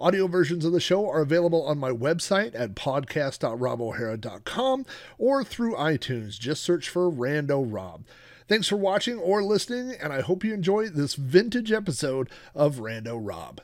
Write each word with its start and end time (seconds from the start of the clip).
Audio 0.00 0.26
versions 0.26 0.64
of 0.64 0.72
the 0.72 0.80
show 0.80 1.06
are 1.10 1.20
available 1.20 1.62
on 1.62 1.76
my 1.76 1.90
website 1.90 2.54
at 2.54 2.74
podcast.robohara.com 2.74 4.86
or 5.18 5.44
through 5.44 5.74
iTunes. 5.74 6.38
Just 6.38 6.62
search 6.62 6.88
for 6.88 7.12
Rando 7.12 7.62
Rob. 7.70 8.06
Thanks 8.48 8.66
for 8.66 8.76
watching 8.76 9.18
or 9.18 9.42
listening, 9.42 9.94
and 10.00 10.10
I 10.10 10.22
hope 10.22 10.42
you 10.42 10.54
enjoy 10.54 10.88
this 10.88 11.16
vintage 11.16 11.70
episode 11.70 12.30
of 12.54 12.76
Rando 12.76 13.18
Rob. 13.20 13.60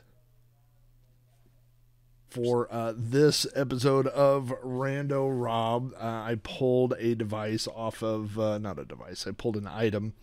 For 2.29 2.71
uh, 2.71 2.93
this 2.95 3.47
episode 3.55 4.05
of 4.05 4.53
Rando 4.63 5.31
Rob, 5.33 5.91
uh, 5.95 6.05
I 6.05 6.37
pulled 6.43 6.93
a 6.99 7.15
device 7.15 7.67
off 7.67 8.03
of, 8.03 8.37
uh, 8.37 8.59
not 8.59 8.77
a 8.77 8.85
device, 8.85 9.25
I 9.25 9.31
pulled 9.31 9.57
an 9.57 9.65
item 9.65 10.13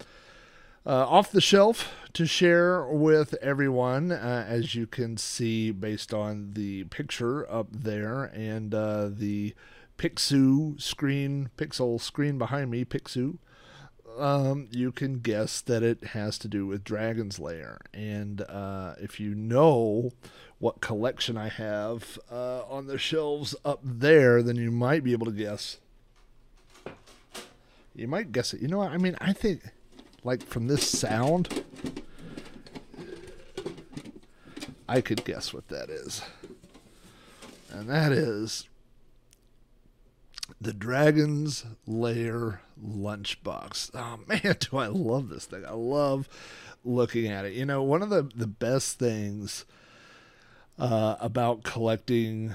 uh, 0.87 1.07
off 1.09 1.31
the 1.31 1.41
shelf 1.41 1.93
to 2.13 2.27
share 2.27 2.85
with 2.87 3.35
everyone, 3.43 4.13
uh, 4.13 4.45
as 4.49 4.75
you 4.75 4.87
can 4.87 5.17
see 5.17 5.71
based 5.71 6.15
on 6.15 6.53
the 6.53 6.85
picture 6.85 7.51
up 7.51 7.69
there 7.73 8.25
and 8.25 8.75
uh, 8.75 9.09
the 9.11 9.55
Pixoo 9.97 10.81
screen, 10.81 11.51
pixel 11.57 12.01
screen 12.01 12.39
behind 12.39 12.71
me, 12.71 12.85
Pixoo. 12.85 13.39
Um, 14.19 14.69
you 14.71 14.93
can 14.93 15.21
guess 15.21 15.61
that 15.63 15.83
it 15.83 16.05
has 16.09 16.39
to 16.39 16.49
do 16.49 16.67
with 16.67 16.85
Dragon's 16.85 17.39
Lair. 17.39 17.81
And 17.93 18.43
uh, 18.43 18.95
if 19.01 19.19
you 19.19 19.35
know 19.35 20.13
what 20.59 20.81
collection 20.81 21.37
I 21.37 21.49
have 21.49 22.19
uh, 22.31 22.63
on 22.65 22.87
the 22.87 22.99
shelves 22.99 23.57
up 23.65 23.81
there, 23.83 24.43
then 24.43 24.57
you 24.57 24.71
might 24.71 25.03
be 25.03 25.13
able 25.13 25.27
to 25.27 25.33
guess. 25.33 25.79
You 27.95 28.07
might 28.09 28.33
guess 28.33 28.55
it. 28.55 28.61
You 28.61 28.69
know 28.69 28.79
what? 28.79 28.93
I 28.93 28.99
mean, 28.99 29.17
I 29.21 29.33
think 29.33 29.63
like 30.25 30.43
from 30.43 30.67
this 30.67 30.89
sound, 30.89 31.63
I 34.89 35.01
could 35.01 35.25
guess 35.25 35.53
what 35.55 35.69
that 35.69 35.91
is. 35.91 36.23
And 37.71 37.89
that 37.89 38.13
is 38.13 38.69
the 40.61 40.73
Dragon's 40.73 41.65
Lair 41.87 42.63
lunchbox. 42.83 43.91
Oh 43.95 44.21
man, 44.27 44.57
do 44.71 44.77
I 44.79 44.87
love 44.87 45.29
this 45.29 45.45
thing. 45.45 45.65
I 45.65 45.73
love 45.73 46.29
looking 46.85 47.27
at 47.31 47.45
it. 47.45 47.53
You 47.53 47.67
know, 47.67 47.83
one 47.83 48.03
of 48.03 48.11
the, 48.11 48.29
the 48.35 48.47
best 48.47 48.99
things 48.99 49.65
uh, 50.79 51.17
about 51.21 51.63
collecting 51.63 52.55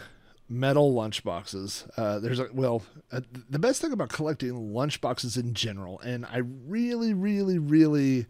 metal 0.49 0.93
lunchboxes. 0.93 1.87
Uh, 1.95 2.19
there's 2.19 2.39
a 2.39 2.49
well, 2.51 2.81
uh, 3.11 3.21
the 3.49 3.59
best 3.59 3.81
thing 3.81 3.91
about 3.91 4.09
collecting 4.09 4.51
lunchboxes 4.51 5.37
in 5.37 5.53
general, 5.53 5.99
and 5.99 6.25
I 6.25 6.37
really, 6.39 7.13
really, 7.13 7.59
really 7.59 8.25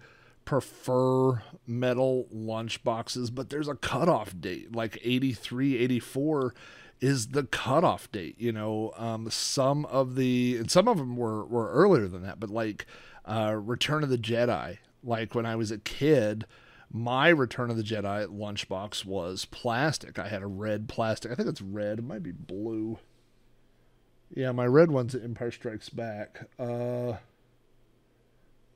prefer 0.49 1.43
metal 1.67 2.27
lunchboxes, 2.35 3.33
but 3.33 3.49
there's 3.49 3.67
a 3.67 3.75
cutoff 3.75 4.33
date, 4.39 4.75
like 4.75 4.99
83, 5.03 5.77
84 5.77 6.55
is 7.01 7.27
the 7.27 7.43
cutoff 7.43 8.11
date. 8.11 8.35
You 8.39 8.51
know, 8.51 8.91
um, 8.97 9.29
some 9.29 9.85
of 9.85 10.15
the, 10.15 10.57
and 10.57 10.71
some 10.71 10.87
of 10.87 10.97
them 10.97 11.15
were, 11.15 11.45
were 11.45 11.69
earlier 11.71 12.07
than 12.07 12.23
that, 12.23 12.39
but 12.39 12.49
like 12.49 12.87
uh, 13.25 13.57
Return 13.61 14.01
of 14.03 14.09
the 14.09 14.17
Jedi, 14.17 14.79
like 15.03 15.35
when 15.35 15.45
I 15.45 15.55
was 15.55 15.69
a 15.69 15.77
kid, 15.77 16.45
my 16.91 17.29
Return 17.29 17.69
of 17.69 17.77
the 17.77 17.83
Jedi 17.83 18.27
lunchbox 18.27 19.05
was 19.05 19.45
plastic. 19.45 20.17
I 20.17 20.27
had 20.27 20.41
a 20.41 20.47
red 20.47 20.87
plastic. 20.87 21.31
I 21.31 21.35
think 21.35 21.47
it's 21.47 21.61
red. 21.61 21.99
It 21.99 22.03
might 22.03 22.23
be 22.23 22.31
blue. 22.31 22.97
Yeah, 24.33 24.51
my 24.51 24.65
red 24.65 24.91
one's 24.91 25.15
Empire 25.15 25.51
Strikes 25.51 25.89
Back. 25.89 26.47
Uh, 26.59 27.13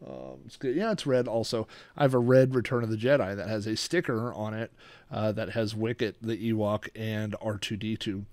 um, 0.06 0.42
it's 0.46 0.58
good. 0.58 0.76
Yeah, 0.76 0.92
it's 0.92 1.06
red 1.06 1.28
also. 1.28 1.68
I 1.96 2.04
have 2.04 2.14
a 2.14 2.20
red 2.20 2.56
Return 2.56 2.84
of 2.84 2.90
the 2.90 2.98
Jedi 2.98 3.36
that 3.36 3.48
has 3.48 3.66
a 3.66 3.76
sticker 3.76 4.34
on 4.34 4.54
it 4.54 4.72
uh, 5.12 5.32
that 5.32 5.52
has 5.52 5.76
Wicket, 5.76 6.18
the 6.22 6.52
Ewok, 6.52 6.90
and 6.96 7.34
R2D2. 7.42 8.26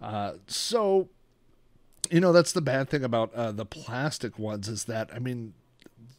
Uh, 0.00 0.32
so, 0.46 1.08
you 2.10 2.20
know, 2.20 2.32
that's 2.32 2.52
the 2.52 2.60
bad 2.60 2.88
thing 2.88 3.04
about 3.04 3.32
uh, 3.34 3.52
the 3.52 3.66
plastic 3.66 4.38
ones 4.38 4.68
is 4.68 4.84
that, 4.84 5.10
I 5.14 5.18
mean, 5.18 5.54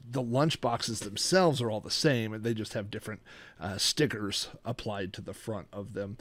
the 0.09 0.21
lunch 0.21 0.61
boxes 0.61 0.99
themselves 0.99 1.61
are 1.61 1.69
all 1.71 1.79
the 1.79 1.91
same, 1.91 2.33
and 2.33 2.43
they 2.43 2.53
just 2.53 2.73
have 2.73 2.91
different 2.91 3.21
uh, 3.59 3.77
stickers 3.77 4.49
applied 4.63 5.13
to 5.13 5.21
the 5.21 5.33
front 5.33 5.67
of 5.73 5.93
them. 5.93 6.17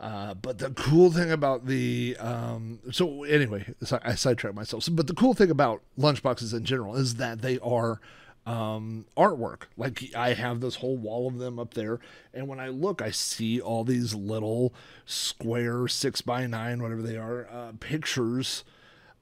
Uh, 0.00 0.32
but 0.34 0.58
the 0.58 0.70
cool 0.70 1.10
thing 1.10 1.30
about 1.30 1.66
the 1.66 2.16
um, 2.20 2.78
so 2.92 3.24
anyway, 3.24 3.74
I 4.02 4.14
sidetracked 4.14 4.54
myself. 4.54 4.84
So, 4.84 4.92
but 4.92 5.08
the 5.08 5.14
cool 5.14 5.34
thing 5.34 5.50
about 5.50 5.82
lunchboxes 5.98 6.54
in 6.54 6.64
general 6.64 6.94
is 6.94 7.16
that 7.16 7.42
they 7.42 7.58
are 7.58 8.00
um, 8.46 9.06
artwork. 9.16 9.62
Like 9.76 10.14
I 10.14 10.34
have 10.34 10.60
this 10.60 10.76
whole 10.76 10.96
wall 10.96 11.26
of 11.26 11.38
them 11.38 11.58
up 11.58 11.74
there, 11.74 11.98
and 12.32 12.46
when 12.46 12.60
I 12.60 12.68
look, 12.68 13.02
I 13.02 13.10
see 13.10 13.60
all 13.60 13.82
these 13.82 14.14
little 14.14 14.72
square 15.04 15.88
six 15.88 16.20
by 16.20 16.46
nine, 16.46 16.80
whatever 16.80 17.02
they 17.02 17.16
are, 17.16 17.48
uh, 17.50 17.72
pictures 17.80 18.62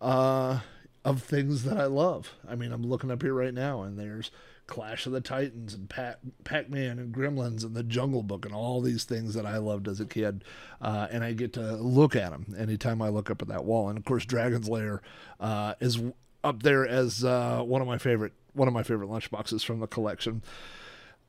uh, 0.01 0.61
of 1.07 1.23
things 1.23 1.63
that 1.63 1.79
I 1.79 1.85
love. 1.85 2.35
I 2.49 2.57
mean, 2.57 2.73
I'm 2.73 2.83
looking 2.83 3.13
up 3.13 3.23
here 3.23 3.33
right 3.33 3.55
now, 3.55 3.83
and 3.83 3.97
there's 3.97 4.33
Clash 4.67 5.07
of 5.07 5.13
the 5.13 5.21
Titans 5.21 5.73
and 5.73 5.89
Pac 5.89 6.69
Man 6.69 6.99
and 6.99 7.15
Gremlins 7.15 7.63
and 7.63 7.77
the 7.77 7.85
Jungle 7.85 8.25
Book 8.25 8.45
and 8.45 8.53
all 8.53 8.81
these 8.81 9.05
things 9.05 9.35
that 9.35 9.47
I 9.47 9.59
loved 9.59 9.87
as 9.87 10.01
a 10.01 10.05
kid. 10.05 10.43
Uh, 10.81 11.07
and 11.13 11.23
I 11.23 11.33
get 11.33 11.53
to 11.53 11.77
look 11.77 12.17
at 12.17 12.33
them 12.33 12.57
anytime 12.59 13.01
I 13.01 13.11
look 13.11 13.31
up 13.31 13.41
at 13.41 13.47
that 13.47 13.65
wall. 13.65 13.89
And 13.89 13.97
of 13.97 14.05
course, 14.05 14.25
Dragon's 14.25 14.69
Lair 14.69 15.01
uh, 15.39 15.75
is 15.79 16.03
up 16.43 16.65
there 16.65 16.85
as 16.85 17.25
uh, 17.25 17.63
one 17.63 17.81
of 17.81 17.87
my 17.87 17.99
favorite 17.99 18.33
one 18.53 18.67
of 18.67 18.75
my 18.75 18.83
favorite 18.83 19.09
lunchboxes 19.09 19.65
from 19.65 19.79
the 19.79 19.87
collection. 19.87 20.43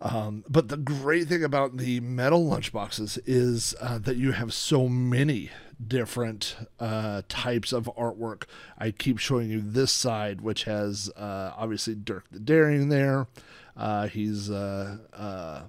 Um, 0.01 0.43
but 0.49 0.69
the 0.69 0.77
great 0.77 1.27
thing 1.27 1.43
about 1.43 1.77
the 1.77 1.99
metal 1.99 2.49
lunchboxes 2.49 3.19
is 3.27 3.75
uh, 3.79 3.99
that 3.99 4.17
you 4.17 4.31
have 4.31 4.53
so 4.53 4.87
many 4.87 5.51
different 5.85 6.55
uh, 6.79 7.21
types 7.29 7.71
of 7.71 7.89
artwork. 7.97 8.43
I 8.77 8.91
keep 8.91 9.17
showing 9.17 9.49
you 9.49 9.61
this 9.61 9.91
side, 9.91 10.41
which 10.41 10.63
has 10.63 11.09
uh, 11.15 11.53
obviously 11.55 11.95
Dirk 11.95 12.25
the 12.31 12.39
Daring 12.39 12.89
there. 12.89 13.27
Uh, 13.75 14.07
he's 14.07 14.49
uh, 14.49 14.97
uh, 15.13 15.63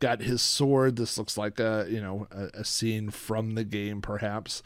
got 0.00 0.20
his 0.20 0.42
sword. 0.42 0.96
This 0.96 1.18
looks 1.18 1.36
like 1.36 1.58
a 1.58 1.86
you 1.88 2.00
know 2.00 2.28
a, 2.30 2.60
a 2.60 2.64
scene 2.64 3.10
from 3.10 3.54
the 3.54 3.64
game, 3.64 4.00
perhaps 4.00 4.62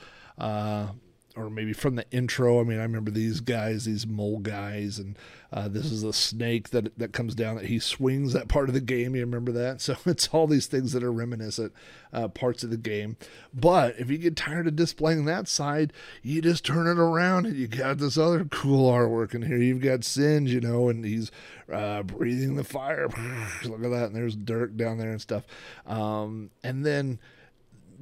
or 1.37 1.51
maybe 1.51 1.73
from 1.73 1.97
the 1.97 2.05
intro. 2.11 2.61
I 2.61 2.65
mean, 2.65 2.79
I 2.79 2.83
remember 2.83 3.11
these 3.11 3.41
guys, 3.41 3.85
these 3.85 4.07
mole 4.07 4.39
guys, 4.39 4.99
and 4.99 5.19
uh, 5.53 5.69
this 5.69 5.91
is 5.91 6.03
a 6.03 6.13
snake 6.13 6.71
that 6.71 6.97
that 6.99 7.13
comes 7.13 7.35
down 7.35 7.57
that 7.57 7.67
he 7.67 7.79
swings 7.79 8.33
that 8.33 8.49
part 8.49 8.69
of 8.69 8.75
the 8.75 8.81
game. 8.81 9.15
You 9.15 9.23
remember 9.23 9.53
that? 9.53 9.81
So 9.93 9.97
it's 10.07 10.29
all 10.29 10.47
these 10.47 10.67
things 10.67 10.93
that 10.93 11.03
are 11.03 11.13
reminiscent 11.13 11.73
uh, 12.13 12.29
parts 12.29 12.63
of 12.63 12.71
the 12.71 12.77
game. 12.77 13.17
But 13.53 13.99
if 13.99 14.11
you 14.11 14.17
get 14.17 14.37
tired 14.37 14.67
of 14.69 14.77
displaying 14.77 15.25
that 15.25 15.49
side, 15.49 15.93
you 16.23 16.41
just 16.41 16.65
turn 16.65 16.87
it 16.87 17.01
around 17.01 17.47
and 17.47 17.57
you 17.57 17.67
got 17.67 17.99
this 17.99 18.17
other 18.17 18.45
cool 18.45 18.91
artwork 18.91 19.35
in 19.35 19.43
here. 19.43 19.59
You've 19.59 19.83
got 19.83 20.05
Singe, 20.05 20.53
you 20.53 20.61
know, 20.61 20.89
and 20.89 21.05
he's 21.05 21.31
uh, 21.71 22.05
breathing 22.05 22.55
the 22.55 22.65
fire. 22.65 23.09
Look 23.65 23.85
at 23.85 23.91
that, 23.91 24.07
and 24.07 24.15
there's 24.15 24.37
Dirk 24.37 24.77
down 24.77 24.99
there 24.99 25.11
and 25.11 25.21
stuff. 25.21 25.45
Um, 25.87 26.51
and 26.63 26.87
then 26.87 27.19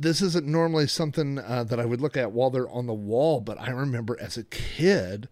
this 0.01 0.23
isn't 0.23 0.47
normally 0.47 0.87
something 0.87 1.39
uh, 1.39 1.65
that 1.65 1.79
I 1.79 1.85
would 1.85 2.01
look 2.01 2.17
at 2.17 2.33
while 2.33 2.49
they're 2.51 2.71
on 2.71 2.87
the 2.87 2.95
wall, 2.95 3.41
but 3.41 3.61
I 3.61 3.71
remember 3.71 4.17
as 4.21 4.39
a 4.39 4.45
kid 4.45 5.29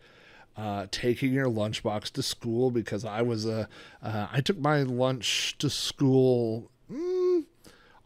uh, 0.56 0.87
taking 0.91 1.32
your 1.32 1.47
lunchbox 1.47 2.11
to 2.12 2.23
school 2.23 2.70
because 2.70 3.05
I 3.05 3.23
was 3.23 3.47
a 3.47 3.69
uh, 4.03 4.26
I 4.31 4.41
took 4.41 4.59
my 4.59 4.82
lunch 4.82 5.56
to 5.59 5.70
school 5.70 6.70
mm, 6.93 7.44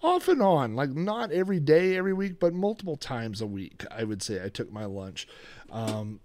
off 0.02 0.28
and 0.28 0.40
on, 0.40 0.76
like 0.76 0.90
not 0.90 1.32
every 1.32 1.58
day, 1.58 1.96
every 1.96 2.12
week, 2.12 2.38
but 2.38 2.54
multiple 2.54 2.96
times 2.96 3.40
a 3.40 3.46
week. 3.46 3.84
I 3.90 4.04
would 4.04 4.22
say 4.22 4.44
I 4.44 4.48
took 4.48 4.70
my 4.70 4.84
lunch. 4.84 5.26
Um, 5.70 6.20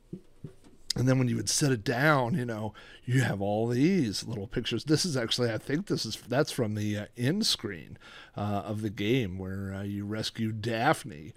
and 0.98 1.08
then 1.08 1.20
when 1.20 1.28
you 1.28 1.36
would 1.36 1.50
set 1.50 1.72
it 1.72 1.84
down, 1.84 2.34
you 2.34 2.46
know, 2.46 2.74
you 3.06 3.22
have 3.22 3.40
all 3.40 3.68
these 3.68 4.26
little 4.26 4.48
pictures. 4.48 4.86
This 4.86 5.06
is 5.06 5.16
actually, 5.16 5.52
I 5.52 5.60
think 5.60 5.86
this 5.86 6.06
is 6.06 6.18
that's 6.28 6.52
from 6.52 6.74
the 6.74 6.98
uh, 6.98 7.06
end 7.16 7.46
screen 7.46 7.98
uh, 8.36 8.64
of 8.66 8.82
the 8.82 8.90
game 8.90 9.38
where 9.38 9.74
uh, 9.74 9.84
you 9.84 10.06
rescue 10.06 10.52
Daphne, 10.52 11.34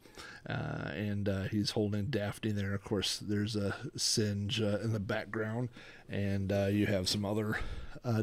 uh, 0.49 0.91
and 0.95 1.29
uh, 1.29 1.43
he's 1.43 1.73
holding 1.73 2.07
Daphne 2.07 2.53
there. 2.53 2.73
Of 2.73 2.85
course, 2.85 3.19
there's 3.19 3.55
a 3.55 3.77
Singe 3.97 4.63
uh, 4.63 4.79
in 4.83 4.95
the 4.95 5.01
background, 5.01 5.69
and 6.09 6.51
you 6.75 6.87
have 6.87 7.09
some 7.09 7.25
other 7.25 7.59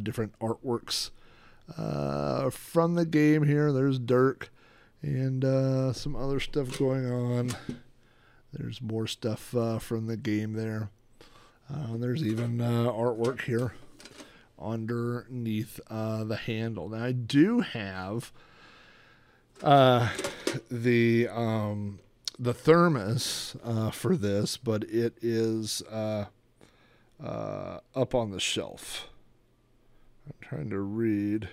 different 0.01 0.37
artworks 0.39 1.11
from 2.51 2.95
the 2.95 3.05
game 3.05 3.43
here. 3.43 3.71
There's 3.71 3.99
Dirk, 3.99 4.51
and 5.03 5.43
some 5.95 6.15
other 6.15 6.39
stuff 6.39 6.79
going 6.79 7.09
on. 7.09 7.55
There's 8.51 8.81
more 8.81 9.05
stuff 9.05 9.53
from 9.79 10.07
the 10.07 10.17
game 10.17 10.53
there. 10.53 10.89
Uh, 11.73 11.97
there's 11.97 12.23
even 12.23 12.61
uh, 12.61 12.91
artwork 12.91 13.41
here 13.41 13.73
underneath 14.59 15.79
uh, 15.89 16.23
the 16.23 16.35
handle. 16.35 16.89
Now 16.89 17.03
I 17.03 17.11
do 17.11 17.59
have 17.59 18.31
uh, 19.61 20.09
the 20.71 21.27
um, 21.27 21.99
the 22.39 22.53
thermos 22.53 23.55
uh, 23.63 23.91
for 23.91 24.15
this, 24.15 24.55
but 24.55 24.83
it 24.85 25.17
is 25.21 25.81
uh, 25.83 26.25
up 27.19 28.15
on 28.15 28.31
the 28.31 28.39
shelf. 28.39 29.09
I'm 30.27 30.33
trying 30.41 30.69
to 30.69 30.79
read. 30.79 31.49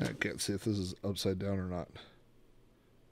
I 0.00 0.12
can't 0.20 0.40
see 0.40 0.52
if 0.52 0.64
this 0.64 0.78
is 0.78 0.94
upside 1.04 1.38
down 1.38 1.58
or 1.58 1.66
not. 1.66 1.88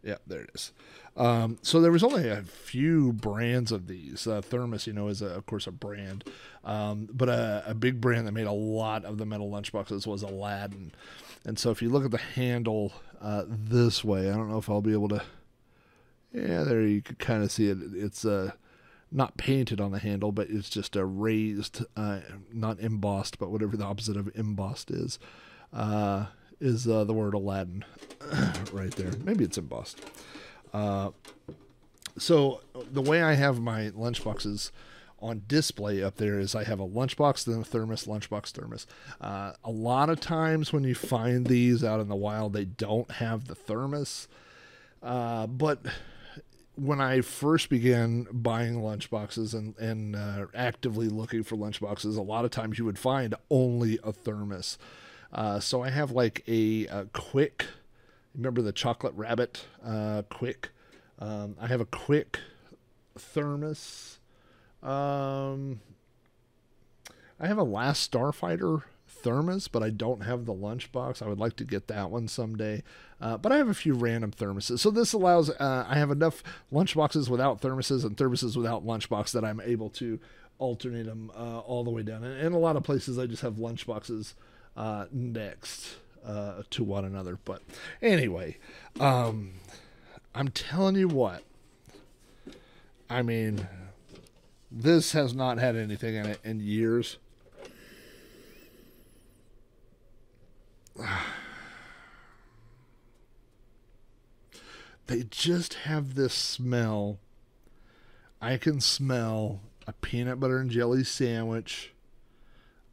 Yeah, 0.03 0.17
there 0.27 0.41
it 0.41 0.51
is. 0.55 0.73
Um, 1.17 1.59
so 1.63 1.81
there 1.81 1.93
was 1.93 2.05
only 2.05 2.29
a 2.29 2.43
few 2.43 3.13
brands 3.13 3.73
of 3.73 3.87
these. 3.87 4.27
Uh, 4.27 4.41
Thermos, 4.41 4.87
you 4.87 4.93
know, 4.93 5.09
is 5.09 5.21
a, 5.21 5.27
of 5.27 5.47
course 5.47 5.67
a 5.67 5.73
brand, 5.73 6.25
um, 6.65 7.09
but 7.13 7.29
a, 7.29 7.65
a, 7.67 7.75
big 7.75 8.01
brand 8.01 8.27
that 8.27 8.33
made 8.33 8.47
a 8.47 8.53
lot 8.53 9.05
of 9.05 9.19
the 9.19 9.27
metal 9.27 9.51
lunchboxes 9.51 10.07
was 10.07 10.23
Aladdin. 10.23 10.93
And 11.45 11.59
so 11.59 11.71
if 11.71 11.83
you 11.83 11.91
look 11.91 12.05
at 12.05 12.11
the 12.11 12.19
handle 12.19 12.93
uh, 13.21 13.45
this 13.47 14.05
way, 14.05 14.31
I 14.31 14.35
don't 14.35 14.51
know 14.51 14.59
if 14.59 14.71
I'll 14.71 14.81
be 14.81 14.93
able 14.93 15.09
to. 15.09 15.23
Yeah, 16.33 16.63
there 16.63 16.83
you 16.83 17.03
can 17.03 17.17
kind 17.17 17.43
of 17.43 17.51
see 17.51 17.69
it. 17.69 17.79
It's 17.93 18.25
uh, 18.25 18.53
not 19.11 19.37
painted 19.37 19.81
on 19.81 19.91
the 19.91 19.99
handle, 19.99 20.31
but 20.31 20.49
it's 20.49 20.71
just 20.71 20.95
a 20.95 21.05
raised, 21.05 21.85
uh, 21.97 22.21
not 22.53 22.79
embossed, 22.79 23.39
but 23.39 23.51
whatever 23.51 23.77
the 23.77 23.85
opposite 23.85 24.17
of 24.17 24.31
embossed 24.37 24.91
is. 24.91 25.19
Is 26.61 26.87
uh, 26.87 27.05
the 27.05 27.15
word 27.15 27.35
Aladdin 27.35 27.85
right 28.73 28.95
there. 28.97 29.13
Maybe 29.25 29.45
it's 29.45 29.59
embossed. 29.59 30.01
Uh, 30.73 31.11
so 32.19 32.61
the 32.75 33.03
way 33.03 33.23
I 33.23 33.35
have 33.35 33.61
my 33.61 33.91
lunchboxes 33.91 34.71
on 35.21 35.43
display 35.47 36.03
up 36.03 36.17
there 36.17 36.39
is 36.39 36.55
I 36.55 36.65
have 36.65 36.81
a 36.81 36.87
lunchbox, 36.87 37.45
then 37.45 37.61
a 37.61 37.65
thermos, 37.65 38.07
lunchbox, 38.07 38.51
thermos. 38.51 38.87
Uh, 39.21 39.53
a 39.65 39.71
lot 39.71 40.09
of 40.09 40.21
times 40.21 40.73
when 40.73 40.85
you 40.85 40.95
find 40.95 41.47
these 41.47 41.85
out 41.85 42.01
in 42.01 42.09
the 42.09 42.17
wild, 42.17 42.53
they 42.53 42.65
don't 42.65 43.11
have 43.13 43.47
the 43.47 43.55
thermos. 43.55 44.29
Uh, 45.03 45.47
but 45.47 45.81
when 46.77 47.01
I 47.01 47.21
first 47.21 47.69
began 47.69 48.27
buying 48.33 48.77
lunchboxes 48.77 49.55
and, 49.55 49.77
and 49.79 50.17
uh, 50.17 50.47
actively 50.55 51.09
looking 51.09 51.43
for 51.43 51.57
lunchboxes, 51.57 52.17
a 52.17 52.23
lot 52.23 52.45
of 52.45 52.51
times 52.51 52.79
you 52.79 52.85
would 52.87 52.99
find 52.99 53.35
only 53.51 53.99
a 54.03 54.13
thermos. 54.13 54.79
Uh, 55.33 55.61
so 55.61 55.83
I 55.83 55.91
have 55.91 56.11
like 56.11 56.43
a, 56.49 56.87
a, 56.87 57.05
Quik, 57.07 57.67
remember 58.35 58.63
the 58.63 58.73
chocolate 58.73 59.15
rabbit 59.15 59.65
uh, 59.85 60.23
Quik? 60.31 60.67
Um, 61.19 61.57
I 61.61 61.67
have 61.69 61.81
a 61.81 61.87
Quik 61.87 62.37
thermos. 63.17 64.19
Um, 64.83 65.81
I 67.39 67.47
have 67.47 67.59
a 67.59 67.63
Last 67.63 68.11
Starfighter 68.11 68.83
thermos, 69.07 69.69
but 69.69 69.83
I 69.83 69.91
don't 69.91 70.23
have 70.23 70.47
the 70.47 70.55
lunchbox. 70.55 71.23
I 71.23 71.29
would 71.29 71.39
like 71.39 71.57
to 71.57 71.65
get 71.65 71.89
that 71.89 72.11
one 72.11 72.29
someday. 72.29 72.83
Uh, 73.21 73.37
but 73.37 73.53
I 73.53 73.59
have 73.59 73.69
a 73.69 73.75
few 73.75 73.95
random 73.95 74.33
thermoses. 74.33 74.79
So 74.79 74.91
this 74.91 75.13
allows, 75.13 75.51
uh, 75.51 75.87
I 75.89 75.97
have 75.97 76.11
enough 76.11 76.43
lunchboxes 76.73 77.29
without 77.29 77.61
thermoses 77.61 78.05
and 78.05 78.17
thermoses 78.17 78.57
without 78.57 78.87
lunchbox 78.87 79.33
that 79.33 79.45
I'm 79.45 79.61
able 79.61 79.91
to 79.91 80.19
alternate 80.59 81.07
them 81.07 81.31
uh, 81.37 81.61
all 81.61 81.85
the 81.85 81.91
way 81.91 82.03
down. 82.03 82.25
And 82.25 82.41
in 82.41 82.53
a 82.53 82.59
lot 82.59 82.77
of 82.77 82.83
places, 82.83 83.19
I 83.19 83.27
just 83.27 83.43
have 83.43 83.55
lunchboxes 83.55 84.35
uh, 84.77 85.07
next 85.13 85.97
uh, 86.25 86.63
to 86.71 86.85
one 86.85 87.05
another. 87.05 87.39
But 87.45 87.63
anyway, 88.03 88.59
um, 88.99 89.53
I'm 90.35 90.49
telling 90.49 90.97
you 90.97 91.09
what. 91.09 91.43
I 93.09 93.23
mean, 93.23 93.67
this 94.71 95.13
has 95.13 95.35
not 95.35 95.59
had 95.59 95.75
anything 95.75 96.15
in 96.15 96.27
it 96.27 96.41
in 96.45 96.61
years. 96.61 97.19
They 105.07 105.25
just 105.25 105.75
have 105.75 106.15
this 106.15 106.33
smell. 106.33 107.19
I 108.41 108.57
can 108.59 108.81
smell 108.81 109.61
a 109.85 109.93
peanut 109.93 110.39
butter 110.39 110.59
and 110.59 110.71
jelly 110.71 111.03
sandwich 111.03 111.93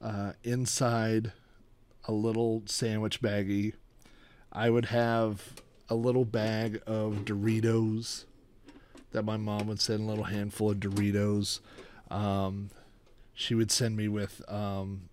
uh, 0.01 0.31
inside 0.43 1.31
a 2.07 2.11
little 2.11 2.63
sandwich 2.65 3.21
baggie. 3.21 3.73
I 4.51 4.69
would 4.69 4.85
have 4.85 5.61
a 5.89 5.95
little 5.95 6.25
bag 6.25 6.81
of 6.87 7.25
Doritos 7.25 8.23
that 9.11 9.23
my 9.23 9.37
mom 9.37 9.67
would 9.67 9.79
send 9.79 10.01
a 10.01 10.03
little 10.03 10.25
handful 10.25 10.71
of 10.71 10.79
Doritos. 10.79 11.59
Um, 12.09 12.69
she 13.33 13.53
would 13.53 13.71
send 13.71 13.95
me 13.95 14.07
with 14.07 14.41
um, 14.49 15.09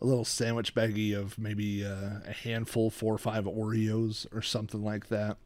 a 0.00 0.06
little 0.06 0.24
sandwich 0.24 0.74
baggie 0.74 1.16
of 1.16 1.38
maybe 1.38 1.84
uh, 1.84 2.20
a 2.26 2.32
handful, 2.32 2.90
four 2.90 3.14
or 3.14 3.18
five 3.18 3.44
Oreos 3.44 4.26
or 4.34 4.42
something 4.42 4.82
like 4.82 5.08
that. 5.08 5.36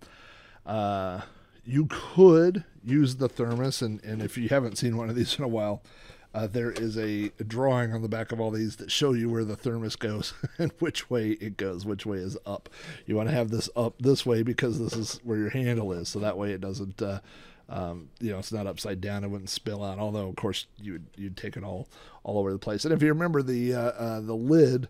Uh, 0.65 1.23
you 1.65 1.87
could 1.88 2.65
use 2.85 3.17
the 3.17 3.29
thermos, 3.29 3.82
and, 3.82 4.03
and 4.05 4.23
if 4.23 4.37
you 4.37 4.49
haven't 4.49 4.79
seen 4.79 4.97
one 4.97 5.08
of 5.08 5.17
these 5.17 5.38
in 5.38 5.44
a 5.44 5.49
while, 5.49 5.82
uh, 6.34 6.46
there 6.46 6.70
is 6.70 6.96
a, 6.96 7.31
drawing 7.46 7.93
on 7.93 8.02
the 8.02 8.08
back 8.08 8.32
of 8.32 8.40
all 8.40 8.50
these 8.50 8.76
that 8.76 8.90
show 8.90 9.12
you 9.12 9.29
where 9.29 9.44
the 9.44 9.56
thermos 9.56 9.96
goes 9.96 10.32
and 10.58 10.73
which 10.79 11.11
way 11.11 11.31
it 11.32 11.56
goes, 11.56 11.84
which 11.84 12.06
way 12.06 12.19
is 12.19 12.38
up. 12.46 12.70
You 13.06 13.17
want 13.17 13.29
to 13.29 13.34
have 13.34 13.50
this 13.50 13.69
up 13.76 13.94
this 13.99 14.25
way 14.25 14.43
because 14.43 14.79
this 14.79 14.94
is 14.94 15.20
where 15.25 15.38
your 15.38 15.50
handle 15.50 15.93
is, 15.93 16.08
so 16.08 16.19
that 16.20 16.38
way 16.38 16.52
it 16.52 16.61
doesn't, 16.61 17.02
uh, 17.02 17.20
um, 17.69 18.08
you 18.19 18.31
know, 18.31 18.38
it's 18.38 18.52
not 18.52 18.67
upside 18.67 19.00
down. 19.00 19.25
It 19.25 19.29
wouldn't 19.29 19.50
spill 19.50 19.84
out. 19.84 19.99
Although, 19.99 20.29
of 20.29 20.37
course, 20.37 20.67
you'd 20.79 21.06
you'd 21.17 21.37
take 21.37 21.56
it 21.56 21.64
all 21.64 21.88
all 22.25 22.38
over 22.38 22.52
the 22.52 22.58
place. 22.58 22.84
And 22.84 22.94
if 22.94 23.02
you 23.02 23.08
remember 23.08 23.43
the 23.43 23.75
uh, 23.75 23.81
uh 23.81 24.20
the 24.20 24.34
lid 24.34 24.88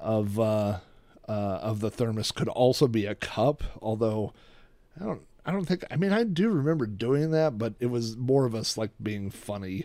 of 0.00 0.38
uh, 0.38 0.78
uh, 1.28 1.30
of 1.30 1.80
the 1.80 1.90
thermos 1.90 2.32
could 2.32 2.48
also 2.48 2.88
be 2.88 3.06
a 3.06 3.14
cup, 3.14 3.62
although 3.80 4.32
I 5.00 5.04
don't. 5.04 5.22
I 5.46 5.52
don't 5.52 5.66
think. 5.66 5.84
I 5.90 5.96
mean, 5.96 6.10
I 6.10 6.24
do 6.24 6.48
remember 6.48 6.86
doing 6.86 7.30
that, 7.32 7.58
but 7.58 7.74
it 7.78 7.88
was 7.88 8.16
more 8.16 8.46
of 8.46 8.54
us 8.54 8.78
like 8.78 8.92
being 9.02 9.30
funny 9.30 9.84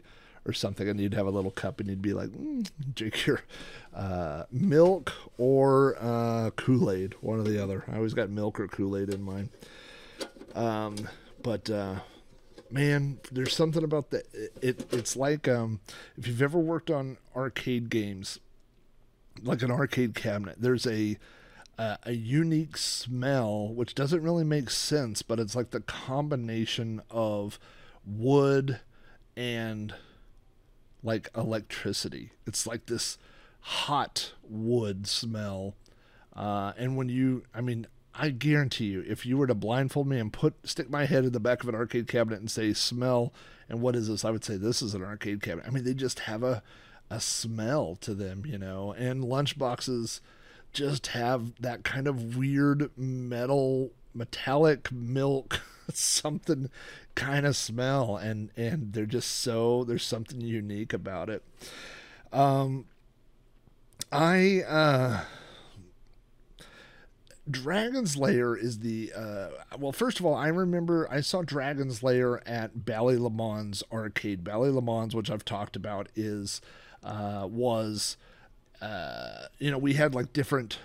or 0.50 0.54
something, 0.54 0.90
and 0.90 1.00
you'd 1.00 1.14
have 1.14 1.28
a 1.28 1.32
little 1.32 1.52
cup, 1.52 1.80
and 1.80 1.90
you'd 1.90 2.02
be 2.02 2.14
like, 2.14 2.30
mm, 2.30 2.70
"Drink 2.96 3.26
your 3.26 3.42
uh, 3.94 4.44
milk 4.52 5.14
or 5.38 5.96
uh, 6.02 6.50
Kool 6.52 6.92
Aid, 6.92 7.16
one 7.22 7.40
or 7.40 7.44
the 7.44 7.62
other." 7.64 7.86
I 7.88 7.98
always 7.98 8.14
got 8.14 8.30
milk 8.30 8.60
or 8.60 8.68
Kool 8.68 8.98
Aid 8.98 9.14
in 9.14 9.22
mine. 9.22 9.50
Um, 10.56 10.96
but 11.44 11.70
uh, 11.70 11.96
man, 12.72 13.20
there's 13.32 13.56
something 13.56 13.84
about 13.84 14.10
that. 14.10 14.26
It, 14.34 14.54
it, 14.62 14.94
it's 14.94 15.16
like 15.16 15.48
um, 15.48 15.80
if 16.18 16.28
you've 16.28 16.42
ever 16.42 16.60
worked 16.60 16.90
on 16.90 17.18
arcade 17.36 17.90
games, 17.90 18.40
like 19.42 19.62
an 19.62 19.72
arcade 19.72 20.16
cabinet. 20.16 20.56
There's 20.60 20.88
a 20.88 21.18
uh, 21.78 21.96
a 22.04 22.12
unique 22.12 22.76
smell, 22.76 23.70
which 23.70 23.96
doesn't 23.96 24.22
really 24.22 24.44
make 24.44 24.70
sense, 24.70 25.22
but 25.22 25.40
it's 25.40 25.56
like 25.56 25.72
the 25.72 25.80
combination 25.80 27.02
of 27.10 27.58
wood 28.06 28.82
and 29.38 29.94
like 31.04 31.30
electricity. 31.36 32.32
It's 32.46 32.68
like 32.68 32.86
this 32.88 33.18
hot 33.62 34.34
wood 34.44 35.08
smell. 35.08 35.76
Uh, 36.36 36.74
and 36.78 36.96
when 36.96 37.10
you, 37.10 37.44
I 37.54 37.62
mean, 37.62 37.88
I 38.14 38.30
guarantee 38.30 38.86
you, 38.86 39.04
if 39.08 39.26
you 39.26 39.38
were 39.38 39.48
to 39.48 39.56
blindfold 39.56 40.08
me 40.08 40.20
and 40.20 40.32
put 40.32 40.56
stick 40.68 40.90
my 40.90 41.06
head 41.06 41.26
in 41.26 41.32
the 41.32 41.40
back 41.40 41.64
of 41.64 41.70
an 41.70 41.76
arcade 41.76 42.08
cabinet 42.08 42.40
and 42.40 42.52
say 42.52 42.74
smell, 42.74 43.34
and 43.70 43.82
what 43.82 43.96
is 43.96 44.08
this? 44.08 44.26
I 44.26 44.32
would 44.32 44.44
say 44.44 44.58
this 44.58 44.82
is 44.82 44.94
an 44.94 45.04
arcade 45.04 45.42
cabinet. 45.42 45.68
I 45.68 45.70
mean, 45.70 45.84
they 45.84 45.94
just 45.94 46.20
have 46.22 46.44
a 46.44 46.64
a 47.10 47.20
smell 47.20 47.96
to 48.02 48.14
them, 48.14 48.44
you 48.46 48.58
know. 48.58 48.94
And 48.94 49.24
lunchboxes 49.24 50.22
just 50.74 51.08
have 51.08 51.60
that 51.60 51.84
kind 51.84 52.08
of 52.08 52.38
weird 52.38 52.92
metal, 52.98 53.92
metallic 54.14 54.92
milk, 54.92 55.62
something 56.00 56.70
kind 57.16 57.46
of 57.46 57.56
smell, 57.56 58.18
and 58.18 58.52
and 58.56 58.94
they're 58.94 59.06
just 59.06 59.32
so 59.32 59.84
there's 59.84 60.06
something 60.06 60.42
unique 60.42 60.94
about 60.94 61.30
it. 61.30 61.44
Um, 62.32 62.86
I 64.12 64.62
uh 64.68 65.22
Dragon's 67.50 68.16
Lair 68.16 68.56
is 68.56 68.80
the 68.80 69.12
uh, 69.16 69.48
well. 69.78 69.92
First 69.92 70.20
of 70.20 70.26
all, 70.26 70.36
I 70.36 70.48
remember 70.50 71.08
I 71.10 71.22
saw 71.22 71.42
Dragon's 71.42 72.04
Lair 72.04 72.48
at 72.48 72.86
Bally 72.86 73.18
Le 73.18 73.30
arcade. 73.92 74.44
Bally 74.44 74.70
Le 74.70 75.08
which 75.08 75.32
I've 75.32 75.46
talked 75.46 75.76
about, 75.76 76.10
is 76.16 76.62
uh, 77.04 77.48
was 77.50 78.18
uh, 78.82 79.46
you 79.58 79.72
know 79.72 79.78
we 79.78 79.94
had 79.94 80.14
like 80.14 80.34
different. 80.34 80.80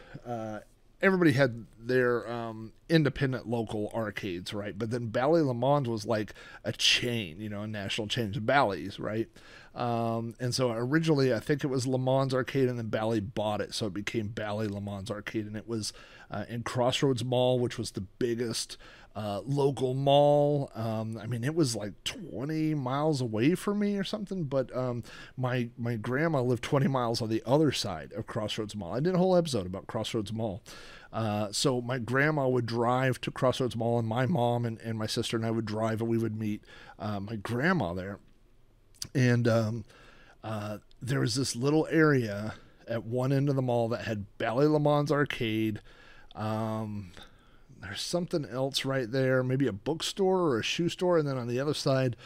Everybody 1.04 1.32
had 1.32 1.66
their 1.78 2.26
um, 2.30 2.72
independent 2.88 3.46
local 3.46 3.90
arcades, 3.94 4.54
right? 4.54 4.76
But 4.76 4.90
then 4.90 5.08
Bally 5.08 5.42
Le 5.42 5.52
was 5.86 6.06
like 6.06 6.32
a 6.64 6.72
chain, 6.72 7.40
you 7.40 7.50
know, 7.50 7.60
a 7.60 7.66
national 7.66 8.08
chain 8.08 8.32
of 8.34 8.46
Bally's, 8.46 8.98
right? 8.98 9.28
Um, 9.74 10.34
and 10.38 10.54
so 10.54 10.70
originally, 10.70 11.34
I 11.34 11.40
think 11.40 11.64
it 11.64 11.68
was 11.68 11.86
Le 11.86 11.98
Mans 11.98 12.32
Arcade, 12.32 12.68
and 12.68 12.78
then 12.78 12.88
Bally 12.88 13.20
bought 13.20 13.60
it, 13.60 13.74
so 13.74 13.86
it 13.86 13.94
became 13.94 14.28
Bally 14.28 14.68
Le 14.68 14.80
Mans 14.80 15.10
Arcade, 15.10 15.46
and 15.46 15.56
it 15.56 15.68
was 15.68 15.92
uh, 16.30 16.44
in 16.48 16.62
Crossroads 16.62 17.24
Mall, 17.24 17.58
which 17.58 17.76
was 17.76 17.92
the 17.92 18.00
biggest 18.00 18.76
uh, 19.16 19.40
local 19.44 19.94
mall. 19.94 20.70
Um, 20.74 21.18
I 21.18 21.26
mean, 21.26 21.44
it 21.44 21.54
was 21.54 21.76
like 21.76 21.92
20 22.04 22.74
miles 22.74 23.20
away 23.20 23.54
from 23.54 23.78
me 23.78 23.96
or 23.96 24.04
something. 24.04 24.44
But 24.44 24.74
um, 24.76 25.04
my 25.36 25.68
my 25.78 25.96
grandma 25.96 26.42
lived 26.42 26.64
20 26.64 26.88
miles 26.88 27.22
on 27.22 27.28
the 27.28 27.42
other 27.46 27.70
side 27.70 28.12
of 28.12 28.26
Crossroads 28.26 28.74
Mall. 28.74 28.92
I 28.92 29.00
did 29.00 29.14
a 29.14 29.18
whole 29.18 29.36
episode 29.36 29.66
about 29.66 29.86
Crossroads 29.86 30.32
Mall. 30.32 30.62
Uh, 31.12 31.52
so 31.52 31.80
my 31.80 31.98
grandma 31.98 32.48
would 32.48 32.66
drive 32.66 33.20
to 33.20 33.30
Crossroads 33.30 33.76
Mall, 33.76 34.00
and 34.00 34.08
my 34.08 34.26
mom 34.26 34.64
and, 34.64 34.80
and 34.80 34.98
my 34.98 35.06
sister 35.06 35.36
and 35.36 35.46
I 35.46 35.52
would 35.52 35.64
drive, 35.64 36.00
and 36.00 36.10
we 36.10 36.18
would 36.18 36.36
meet 36.36 36.64
uh, 36.98 37.20
my 37.20 37.36
grandma 37.36 37.94
there. 37.94 38.18
And 39.14 39.48
um, 39.48 39.84
uh, 40.42 40.78
there 41.00 41.20
was 41.20 41.34
this 41.34 41.56
little 41.56 41.86
area 41.90 42.54
at 42.86 43.04
one 43.04 43.32
end 43.32 43.48
of 43.48 43.56
the 43.56 43.62
mall 43.62 43.88
that 43.88 44.02
had 44.02 44.26
Bally 44.38 44.66
Le 44.66 44.80
Mans 44.80 45.10
arcade. 45.10 45.80
Um, 46.34 47.12
there's 47.80 48.02
something 48.02 48.44
else 48.46 48.84
right 48.84 49.10
there, 49.10 49.42
maybe 49.42 49.66
a 49.66 49.72
bookstore 49.72 50.40
or 50.40 50.58
a 50.58 50.62
shoe 50.62 50.88
store, 50.88 51.18
and 51.18 51.28
then 51.28 51.36
on 51.36 51.48
the 51.48 51.60
other 51.60 51.74
side 51.74 52.16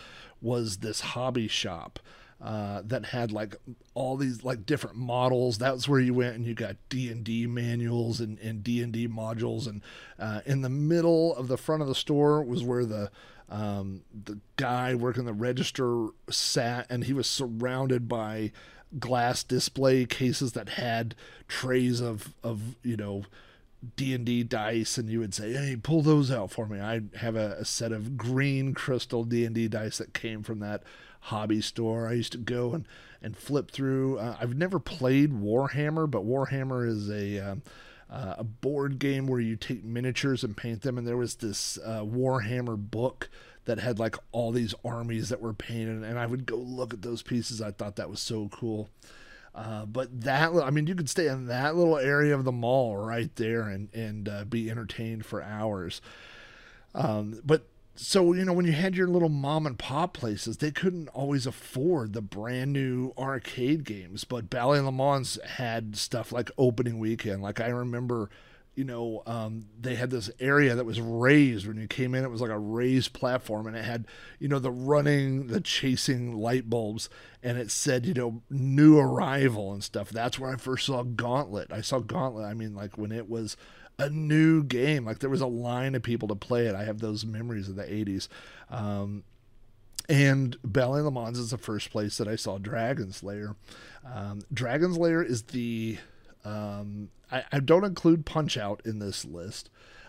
was 0.41 0.79
this 0.79 1.01
hobby 1.01 1.49
shop. 1.49 1.99
Uh, 2.41 2.83
that 2.85 3.07
had 3.07 3.33
like 3.33 3.57
all 3.95 4.17
these 4.17 4.45
like 4.45 4.65
different 4.65 4.95
models. 4.95 5.59
That's 5.59 5.89
where 5.89 5.99
you 5.99 6.15
went 6.15 6.37
and 6.37 6.47
you 6.47 6.55
got 6.55 6.77
D 6.89 7.11
and 7.11 7.25
D 7.25 7.49
manuals 7.49 8.21
and 8.21 8.39
and 8.39 8.63
D 8.63 8.81
and 8.81 8.93
D 8.93 9.09
modules. 9.09 9.67
And 9.67 9.83
uh, 10.21 10.43
in 10.47 10.63
the 10.63 10.69
middle 10.69 11.35
of 11.35 11.49
the 11.49 11.57
front 11.57 11.83
of 11.83 11.89
the 11.89 11.97
store 11.97 12.41
was 12.45 12.63
where 12.63 12.85
the 12.85 13.11
um, 13.49 14.03
the 14.13 14.39
guy 14.57 14.95
working 14.95 15.25
the 15.25 15.33
register 15.33 16.09
sat, 16.31 16.87
and 16.91 17.05
he 17.05 17.13
was 17.13 17.29
surrounded 17.29 18.09
by 18.09 18.53
glass 18.99 19.43
display 19.43 20.07
cases 20.07 20.53
that 20.53 20.71
had 20.71 21.15
trays 21.47 22.01
of 22.01 22.35
of 22.43 22.77
you 22.83 22.97
know 22.97 23.25
D&D 23.97 24.43
dice 24.45 24.99
and 24.99 25.09
you 25.09 25.21
would 25.21 25.35
say, 25.35 25.53
"Hey, 25.53 25.77
pull 25.77 26.03
those 26.03 26.31
out 26.31 26.51
for 26.51 26.67
me." 26.67 26.81
I 26.81 27.03
have 27.17 27.37
a, 27.37 27.57
a, 27.61 27.65
set 27.65 27.93
of 27.93 28.17
green 28.17 28.75
crystal 28.75 29.25
D&D 29.25 29.69
dice 29.69 29.99
that 29.99 30.15
came 30.15 30.43
from 30.43 30.59
that 30.61 30.83
hobby 31.23 31.61
store. 31.61 32.09
I 32.09 32.15
used 32.15 32.33
to 32.33 32.39
go 32.39 32.75
and 32.75 32.87
and 33.23 33.37
flip 33.37 33.71
through. 33.71 34.19
Uh, 34.19 34.37
I've 34.41 34.57
never 34.57 34.79
played 34.79 35.33
Warhammer, 35.33 36.11
but 36.11 36.27
Warhammer 36.27 36.89
is 36.89 37.09
a 37.09 37.39
um, 37.39 37.63
uh, 38.11 38.37
a 38.39 38.45
board 38.45 38.99
game 38.99 39.27
where 39.27 39.41
you 39.41 39.57
take 39.57 39.85
miniatures 39.85 40.43
and 40.43 40.57
paint 40.57 40.83
them. 40.83 40.99
And 40.99 41.07
there 41.07 41.17
was 41.17 41.37
this 41.37 41.79
uh, 41.85 42.03
Warhammer 42.03 42.77
book 42.77 43.29
that 43.67 43.79
had 43.79 43.99
like 43.99 44.17
all 44.33 44.51
these 44.51 44.75
armies 44.85 45.29
that 45.29 45.43
were 45.43 45.53
painted, 45.53 46.03
and 46.03 46.19
I 46.19 46.27
would 46.27 46.47
go 46.47 46.57
look 46.57 46.95
at 46.95 47.03
those 47.03 47.23
pieces. 47.23 47.61
I 47.61 47.71
thought 47.71 47.97
that 47.97 48.11
was 48.11 48.21
so 48.21 48.49
cool. 48.49 48.89
Uh, 49.55 49.85
but 49.87 50.21
that, 50.23 50.53
I 50.53 50.71
mean, 50.71 50.87
you 50.87 50.95
could 50.95 51.11
stay 51.11 51.27
in 51.27 51.47
that 51.47 51.77
little 51.77 51.99
area 51.99 52.35
of 52.35 52.45
the 52.45 52.53
mall 52.53 52.97
right 52.97 53.35
there 53.37 53.63
and 53.63 53.93
and 53.93 54.29
uh, 54.29 54.45
be 54.45 54.71
entertained 54.71 55.27
for 55.27 55.43
hours. 55.43 56.01
Um, 56.95 57.41
but 57.45 57.67
so 57.99 58.33
you 58.33 58.45
know, 58.45 58.53
when 58.53 58.67
you 58.67 58.73
had 58.73 58.97
your 58.97 59.09
little 59.09 59.29
mom 59.29 59.67
and 59.67 59.79
pop 59.79 60.15
places, 60.15 60.59
they 60.59 60.71
couldn't 60.71 61.09
always 61.09 61.47
afford 61.47 62.13
the 62.13 62.23
brand 62.23 62.73
new 62.73 63.13
arcade 63.19 63.85
games. 63.85 64.25
But 64.25 64.49
Bally 64.49 64.81
Le 64.81 64.93
Mans 64.93 65.39
had 65.45 65.97
stuff 65.97 66.33
like 66.33 66.51
opening 66.57 66.99
weekend. 66.99 67.43
Like 67.43 67.61
I 67.61 67.69
remember 67.69 68.31
you 68.79 68.85
know, 68.85 69.25
um, 69.27 69.67
they 69.81 69.97
had 69.97 70.09
this 70.09 70.31
area 70.39 70.77
that 70.77 70.87
was 70.87 71.01
raised 71.01 71.67
when 71.67 71.79
you 71.79 71.89
came 71.89 72.15
in. 72.15 72.23
It 72.23 72.31
was 72.31 72.41
like 72.41 72.53
a 72.53 72.59
raised 72.61 73.13
platform, 73.13 73.67
and 73.67 73.77
it 73.77 73.85
had, 73.85 74.07
you 74.39 74.47
know, 74.47 74.61
the 74.61 74.71
running, 74.71 75.49
the 75.49 75.61
chasing 75.61 76.37
light 76.37 76.71
bulbs, 76.71 77.09
and 77.43 77.59
it 77.59 77.73
said, 77.73 78.07
you 78.07 78.15
know, 78.15 78.41
new 78.49 78.97
arrival 78.97 79.73
and 79.73 79.83
stuff. 79.83 80.11
That's 80.11 80.39
where 80.39 80.53
I 80.53 80.57
first 80.57 80.87
saw 80.87 81.03
Gauntlet. 81.03 81.73
I 81.73 81.81
saw 81.81 81.99
Gauntlet. 81.99 82.45
I 82.45 82.55
mean, 82.55 82.73
like 82.77 82.97
when 82.97 83.11
it 83.11 83.29
was 83.29 83.57
a 83.99 84.09
new 84.11 84.63
game, 84.63 85.05
like 85.05 85.19
there 85.19 85.31
was 85.31 85.41
a 85.41 85.47
line 85.47 85.95
of 85.95 86.03
people 86.03 86.29
to 86.29 86.35
play 86.35 86.67
it. 86.67 86.75
I 86.75 86.85
have 86.85 87.01
those 87.01 87.25
memories 87.25 87.69
of 87.69 87.77
the 87.77 87.85
'80s. 87.85 88.29
Um, 88.71 89.25
and 90.09 90.57
Bally 90.65 91.03
Le 91.03 91.11
Mans 91.11 91.39
is 91.39 91.51
the 91.51 91.59
first 91.59 91.91
place 91.91 92.17
that 92.17 92.29
I 92.29 92.37
saw 92.37 92.59
Dragon's 92.59 93.23
Lair. 93.23 93.57
Um, 94.11 94.43
Dragon's 94.53 94.97
Lair 94.97 95.23
is 95.23 95.43
the 95.43 95.99
um, 96.45 97.11
I, 97.31 97.45
I, 97.53 97.61
don't 97.61 97.85
include 97.85 98.25
Punch 98.25 98.57
Out 98.57 98.81
in 98.85 99.01
this 99.01 99.25
list, 99.25 99.69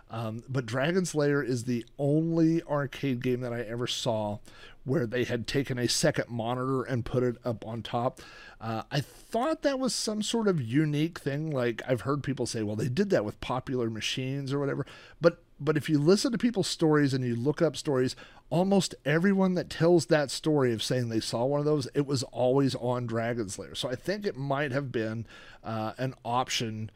um, 0.09 0.43
but 0.47 0.65
Dragon's 0.65 1.15
Lair 1.15 1.41
is 1.41 1.65
the 1.65 1.85
only 1.97 2.63
arcade 2.63 3.21
game 3.21 3.41
that 3.41 3.51
I 3.51 3.61
ever 3.61 3.87
saw 3.87 4.37
where 4.83 5.05
they 5.05 5.23
had 5.23 5.47
taken 5.47 5.77
a 5.77 5.87
second 5.87 6.29
monitor 6.29 6.83
and 6.83 7.05
put 7.05 7.23
it 7.23 7.37
up 7.45 7.65
on 7.65 7.81
top. 7.81 8.21
Uh, 8.59 8.83
I 8.91 9.01
thought 9.01 9.61
that 9.61 9.79
was 9.79 9.93
some 9.93 10.21
sort 10.21 10.47
of 10.47 10.61
unique 10.61 11.19
thing. 11.19 11.51
Like 11.51 11.81
I've 11.87 12.01
heard 12.01 12.23
people 12.23 12.45
say, 12.45 12.63
well, 12.63 12.75
they 12.75 12.89
did 12.89 13.09
that 13.11 13.25
with 13.25 13.39
popular 13.41 13.89
machines 13.89 14.51
or 14.51 14.59
whatever. 14.59 14.85
But 15.21 15.43
but 15.59 15.75
if 15.75 15.89
you 15.89 15.99
listen 15.99 16.31
to 16.31 16.37
people's 16.37 16.67
stories 16.67 17.13
and 17.13 17.23
you 17.23 17.35
look 17.35 17.61
up 17.61 17.75
stories, 17.75 18.15
almost 18.49 18.95
everyone 19.03 19.55
that 19.55 19.69
tells 19.69 20.05
that 20.05 20.31
story 20.31 20.71
of 20.73 20.81
saying 20.81 21.09
they 21.09 21.19
saw 21.19 21.45
one 21.45 21.59
of 21.59 21.65
those, 21.65 21.87
it 21.93 22.05
was 22.05 22.23
always 22.23 22.75
on 22.75 23.05
Dragon's 23.05 23.59
Lair. 23.59 23.75
So 23.75 23.89
I 23.89 23.95
think 23.95 24.25
it 24.25 24.37
might 24.37 24.71
have 24.71 24.91
been 24.91 25.25
uh, 25.63 25.93
an 25.97 26.15
option 26.23 26.89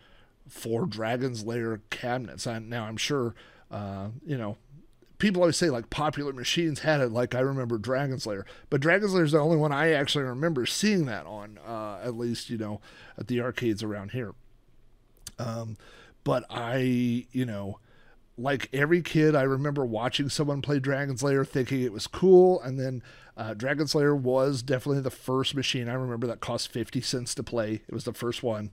for 0.47 0.85
Dragon's 0.85 1.45
Lair 1.45 1.81
cabinets. 1.89 2.45
And 2.45 2.69
now 2.69 2.85
I'm 2.85 2.97
sure, 2.97 3.35
uh, 3.69 4.09
you 4.25 4.37
know, 4.37 4.57
people 5.17 5.41
always 5.41 5.57
say 5.57 5.69
like 5.69 5.89
popular 5.89 6.33
machines 6.33 6.79
had 6.79 7.01
it. 7.01 7.11
Like 7.11 7.35
I 7.35 7.39
remember 7.39 7.77
Dragon's 7.77 8.25
Lair, 8.25 8.45
but 8.69 8.81
Dragon's 8.81 9.13
Lair 9.13 9.23
is 9.23 9.31
the 9.31 9.39
only 9.39 9.57
one 9.57 9.71
I 9.71 9.91
actually 9.91 10.25
remember 10.25 10.65
seeing 10.65 11.05
that 11.05 11.25
on. 11.25 11.59
Uh, 11.65 11.99
at 12.03 12.15
least 12.17 12.49
you 12.49 12.57
know 12.57 12.81
at 13.17 13.27
the 13.27 13.41
arcades 13.41 13.83
around 13.83 14.11
here. 14.11 14.33
Um, 15.39 15.77
but 16.23 16.45
I, 16.49 17.25
you 17.31 17.45
know, 17.45 17.79
like 18.37 18.69
every 18.73 19.01
kid, 19.01 19.35
I 19.35 19.43
remember 19.43 19.85
watching 19.85 20.29
someone 20.29 20.61
play 20.61 20.79
Dragon's 20.79 21.23
Lair, 21.23 21.43
thinking 21.45 21.81
it 21.81 21.91
was 21.91 22.07
cool, 22.07 22.61
and 22.61 22.79
then 22.79 23.03
uh, 23.35 23.53
Dragon's 23.53 23.95
Lair 23.95 24.15
was 24.15 24.61
definitely 24.61 25.01
the 25.01 25.09
first 25.09 25.55
machine 25.55 25.89
I 25.89 25.93
remember 25.93 26.27
that 26.27 26.39
cost 26.39 26.71
fifty 26.71 27.01
cents 27.01 27.35
to 27.35 27.43
play. 27.43 27.81
It 27.87 27.93
was 27.93 28.05
the 28.05 28.13
first 28.13 28.43
one 28.43 28.71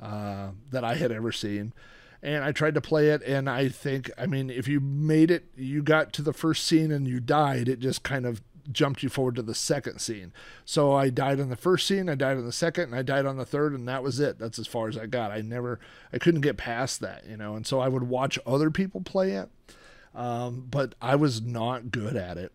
uh, 0.00 0.50
that 0.70 0.84
I 0.84 0.94
had 0.94 1.12
ever 1.12 1.32
seen 1.32 1.72
and 2.22 2.44
I 2.44 2.52
tried 2.52 2.74
to 2.74 2.80
play 2.80 3.08
it, 3.08 3.22
and 3.22 3.50
I 3.50 3.68
think, 3.68 4.10
I 4.16 4.26
mean, 4.26 4.48
if 4.48 4.68
you 4.68 4.78
made 4.80 5.30
it, 5.30 5.46
you 5.56 5.82
got 5.82 6.12
to 6.14 6.22
the 6.22 6.32
first 6.32 6.64
scene 6.64 6.92
and 6.92 7.08
you 7.08 7.18
died, 7.18 7.68
it 7.68 7.80
just 7.80 8.02
kind 8.04 8.24
of 8.24 8.40
jumped 8.70 9.02
you 9.02 9.08
forward 9.08 9.34
to 9.34 9.42
the 9.42 9.56
second 9.56 9.98
scene. 9.98 10.32
So 10.64 10.92
I 10.92 11.10
died 11.10 11.40
on 11.40 11.48
the 11.48 11.56
first 11.56 11.86
scene, 11.86 12.08
I 12.08 12.14
died 12.14 12.36
on 12.36 12.46
the 12.46 12.52
second, 12.52 12.84
and 12.84 12.94
I 12.94 13.02
died 13.02 13.26
on 13.26 13.38
the 13.38 13.44
third, 13.44 13.72
and 13.72 13.88
that 13.88 14.04
was 14.04 14.20
it. 14.20 14.38
That's 14.38 14.60
as 14.60 14.68
far 14.68 14.88
as 14.88 14.96
I 14.96 15.06
got. 15.06 15.32
I 15.32 15.40
never, 15.40 15.80
I 16.12 16.18
couldn't 16.18 16.42
get 16.42 16.56
past 16.56 17.00
that, 17.00 17.26
you 17.28 17.36
know, 17.36 17.56
and 17.56 17.66
so 17.66 17.80
I 17.80 17.88
would 17.88 18.04
watch 18.04 18.38
other 18.46 18.70
people 18.70 19.00
play 19.00 19.32
it, 19.32 19.48
um, 20.14 20.68
but 20.70 20.94
I 21.02 21.16
was 21.16 21.42
not 21.42 21.90
good 21.90 22.14
at 22.14 22.38
it. 22.38 22.52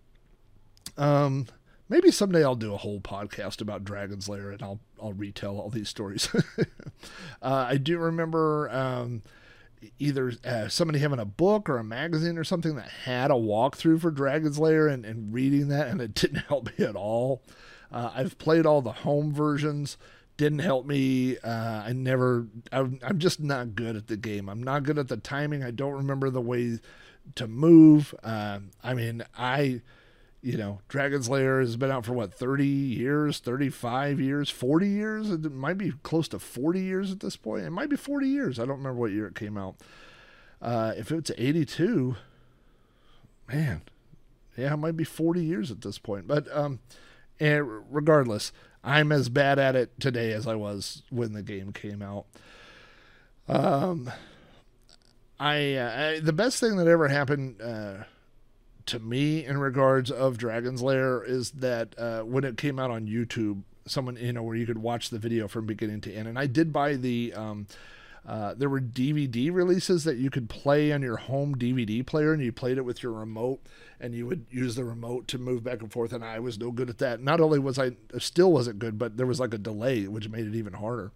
Um, 0.98 1.48
maybe 1.90 2.10
someday 2.10 2.44
I'll 2.44 2.56
do 2.56 2.74
a 2.74 2.78
whole 2.78 3.02
podcast 3.02 3.62
about 3.62 3.84
Dragon's 3.84 4.30
Lair 4.30 4.52
and 4.52 4.62
I'll 4.64 4.80
I'll 5.02 5.14
retell 5.14 5.60
all 5.60 5.70
these 5.70 5.90
stories. 5.90 6.28
uh, 7.42 7.66
I 7.70 7.78
do 7.78 8.00
remember 8.00 8.70
um, 8.72 9.22
either 10.00 10.34
uh, 10.46 10.68
somebody 10.68 11.00
having 11.00 11.20
a 11.20 11.26
book 11.26 11.70
or 11.70 11.78
a 11.78 11.84
magazine 11.84 12.38
or 12.38 12.44
something 12.44 12.76
that 12.76 12.90
had 12.90 13.32
a 13.32 13.36
walkthrough 13.36 14.02
for 14.02 14.12
Dragon's 14.12 14.60
Lair 14.60 14.88
and, 14.88 15.06
and 15.06 15.34
reading 15.34 15.68
that, 15.70 15.88
and 15.88 16.02
it 16.02 16.14
didn't 16.16 16.46
help 16.48 16.78
me 16.78 16.86
at 16.86 16.96
all. 16.96 17.44
Uh, 17.92 18.12
I've 18.14 18.38
played 18.38 18.66
all 18.66 18.82
the 18.82 18.92
home 18.92 19.34
versions, 19.34 19.98
didn't 20.36 20.60
help 20.60 20.86
me. 20.86 21.38
Uh, 21.40 21.84
I 21.86 21.94
never, 21.94 22.48
I'm, 22.72 23.00
I'm 23.04 23.20
just 23.20 23.40
not 23.40 23.76
good 23.76 23.96
at 23.96 24.08
the 24.08 24.18
game. 24.18 24.50
I'm 24.50 24.62
not 24.62 24.84
good 24.84 24.98
at 24.98 25.08
the 25.08 25.18
timing. 25.18 25.64
I 25.64 25.72
don't 25.72 25.94
remember 25.94 26.30
the 26.30 26.42
way 26.42 26.80
to 27.36 27.48
move. 27.48 28.14
Um, 28.24 28.72
I 28.84 28.94
mean, 28.94 29.24
I 29.38 29.82
you 30.42 30.58
know, 30.58 30.80
Dragon's 30.88 31.30
Lair 31.30 31.60
has 31.60 31.78
been 31.78 31.92
out 31.92 32.06
for 32.06 32.14
what, 32.14 32.34
30 32.34 32.66
years, 32.66 33.40
35 33.40 34.20
years, 34.20 34.50
40 34.50 34.88
years? 34.88 35.30
It 35.30 35.52
might 35.52 35.78
be 35.78 35.94
close 36.04 36.28
to 36.30 36.40
40 36.40 36.80
years 36.80 37.12
at 37.12 37.20
this 37.20 37.36
point. 37.36 37.66
It 37.66 37.72
might 37.72 37.90
be 37.90 37.98
40 37.98 38.28
years. 38.28 38.60
I 38.60 38.66
don't 38.66 38.78
remember 38.78 39.00
what 39.00 39.12
year 39.12 39.28
it 39.28 39.36
came 39.36 39.58
out. 39.58 39.76
Uh, 40.62 40.94
if 40.96 41.12
it's 41.12 41.32
82, 41.38 42.16
man, 43.52 43.82
yeah, 44.56 44.74
it 44.74 44.78
might 44.78 44.98
be 44.98 45.04
40 45.04 45.44
years 45.44 45.72
at 45.72 45.82
this 45.82 46.00
point. 46.00 46.28
But 46.28 46.48
um, 46.56 46.80
and 47.40 47.94
regardless, 47.94 48.52
I'm 48.84 49.12
as 49.12 49.30
bad 49.30 49.60
at 49.60 49.76
it 49.76 50.00
today 50.00 50.32
as 50.34 50.48
I 50.48 50.56
was 50.56 51.04
when 51.10 51.34
the 51.34 51.44
game 51.44 51.74
came 51.74 52.02
out. 52.02 52.26
Um, 53.48 54.10
I, 55.40 55.76
uh, 55.76 56.16
I 56.16 56.20
the 56.20 56.34
best 56.34 56.60
thing 56.60 56.78
that 56.78 56.88
ever 56.88 57.08
happened. 57.08 57.62
Uh, 57.62 58.04
to 58.88 59.00
me 59.00 59.46
in 59.46 59.58
regards 59.58 60.12
of 60.12 60.38
Dragon's 60.38 60.82
Lair 60.82 61.24
is 61.24 61.52
that 61.52 61.98
uh, 61.98 62.22
when 62.22 62.44
it 62.44 62.58
came 62.58 62.80
out 62.80 62.92
on 62.92 63.08
YouTube, 63.08 63.64
someone 63.86 64.18
you 64.18 64.34
know 64.34 64.44
where 64.44 64.56
you 64.56 64.66
could 64.66 64.80
watch 64.80 65.10
the 65.10 65.20
video 65.20 65.48
from 65.48 65.66
beginning 65.66 66.02
to 66.02 66.14
end, 66.14 66.28
and 66.28 66.38
I 66.40 66.48
did 66.48 66.74
buy 66.74 66.96
the. 66.96 67.34
Um, 67.34 67.68
uh, 68.28 68.54
there 68.58 68.68
were 68.68 68.82
DVD 68.82 69.54
releases 69.54 70.04
that 70.04 70.18
you 70.18 70.30
could 70.30 70.50
play 70.50 70.92
on 70.92 71.02
your 71.02 71.16
home 71.16 71.56
DVD 71.56 72.06
player, 72.06 72.34
and 72.34 72.44
you 72.44 72.52
played 72.52 72.78
it 72.78 72.82
with 72.82 73.02
your 73.02 73.14
remote, 73.14 73.62
and 74.02 74.14
you 74.14 74.28
would 74.28 74.46
use 74.52 74.76
the 74.76 74.84
remote 74.84 75.30
to 75.30 75.38
move 75.38 75.64
back 75.64 75.82
and 75.82 75.94
forth. 75.94 76.12
And 76.12 76.26
I 76.26 76.40
was 76.40 76.60
no 76.60 76.72
good 76.72 76.90
at 76.90 76.98
that. 76.98 77.22
Not 77.22 77.40
only 77.40 77.58
was 77.58 77.80
I 77.80 77.92
still 78.18 78.52
wasn't 78.52 78.80
good, 78.80 79.00
but 79.00 79.16
there 79.16 79.26
was 79.26 79.40
like 79.40 79.54
a 79.54 79.58
delay, 79.58 80.08
which 80.10 80.28
made 80.28 80.46
it 80.46 80.56
even 80.56 80.74
harder. 80.74 81.14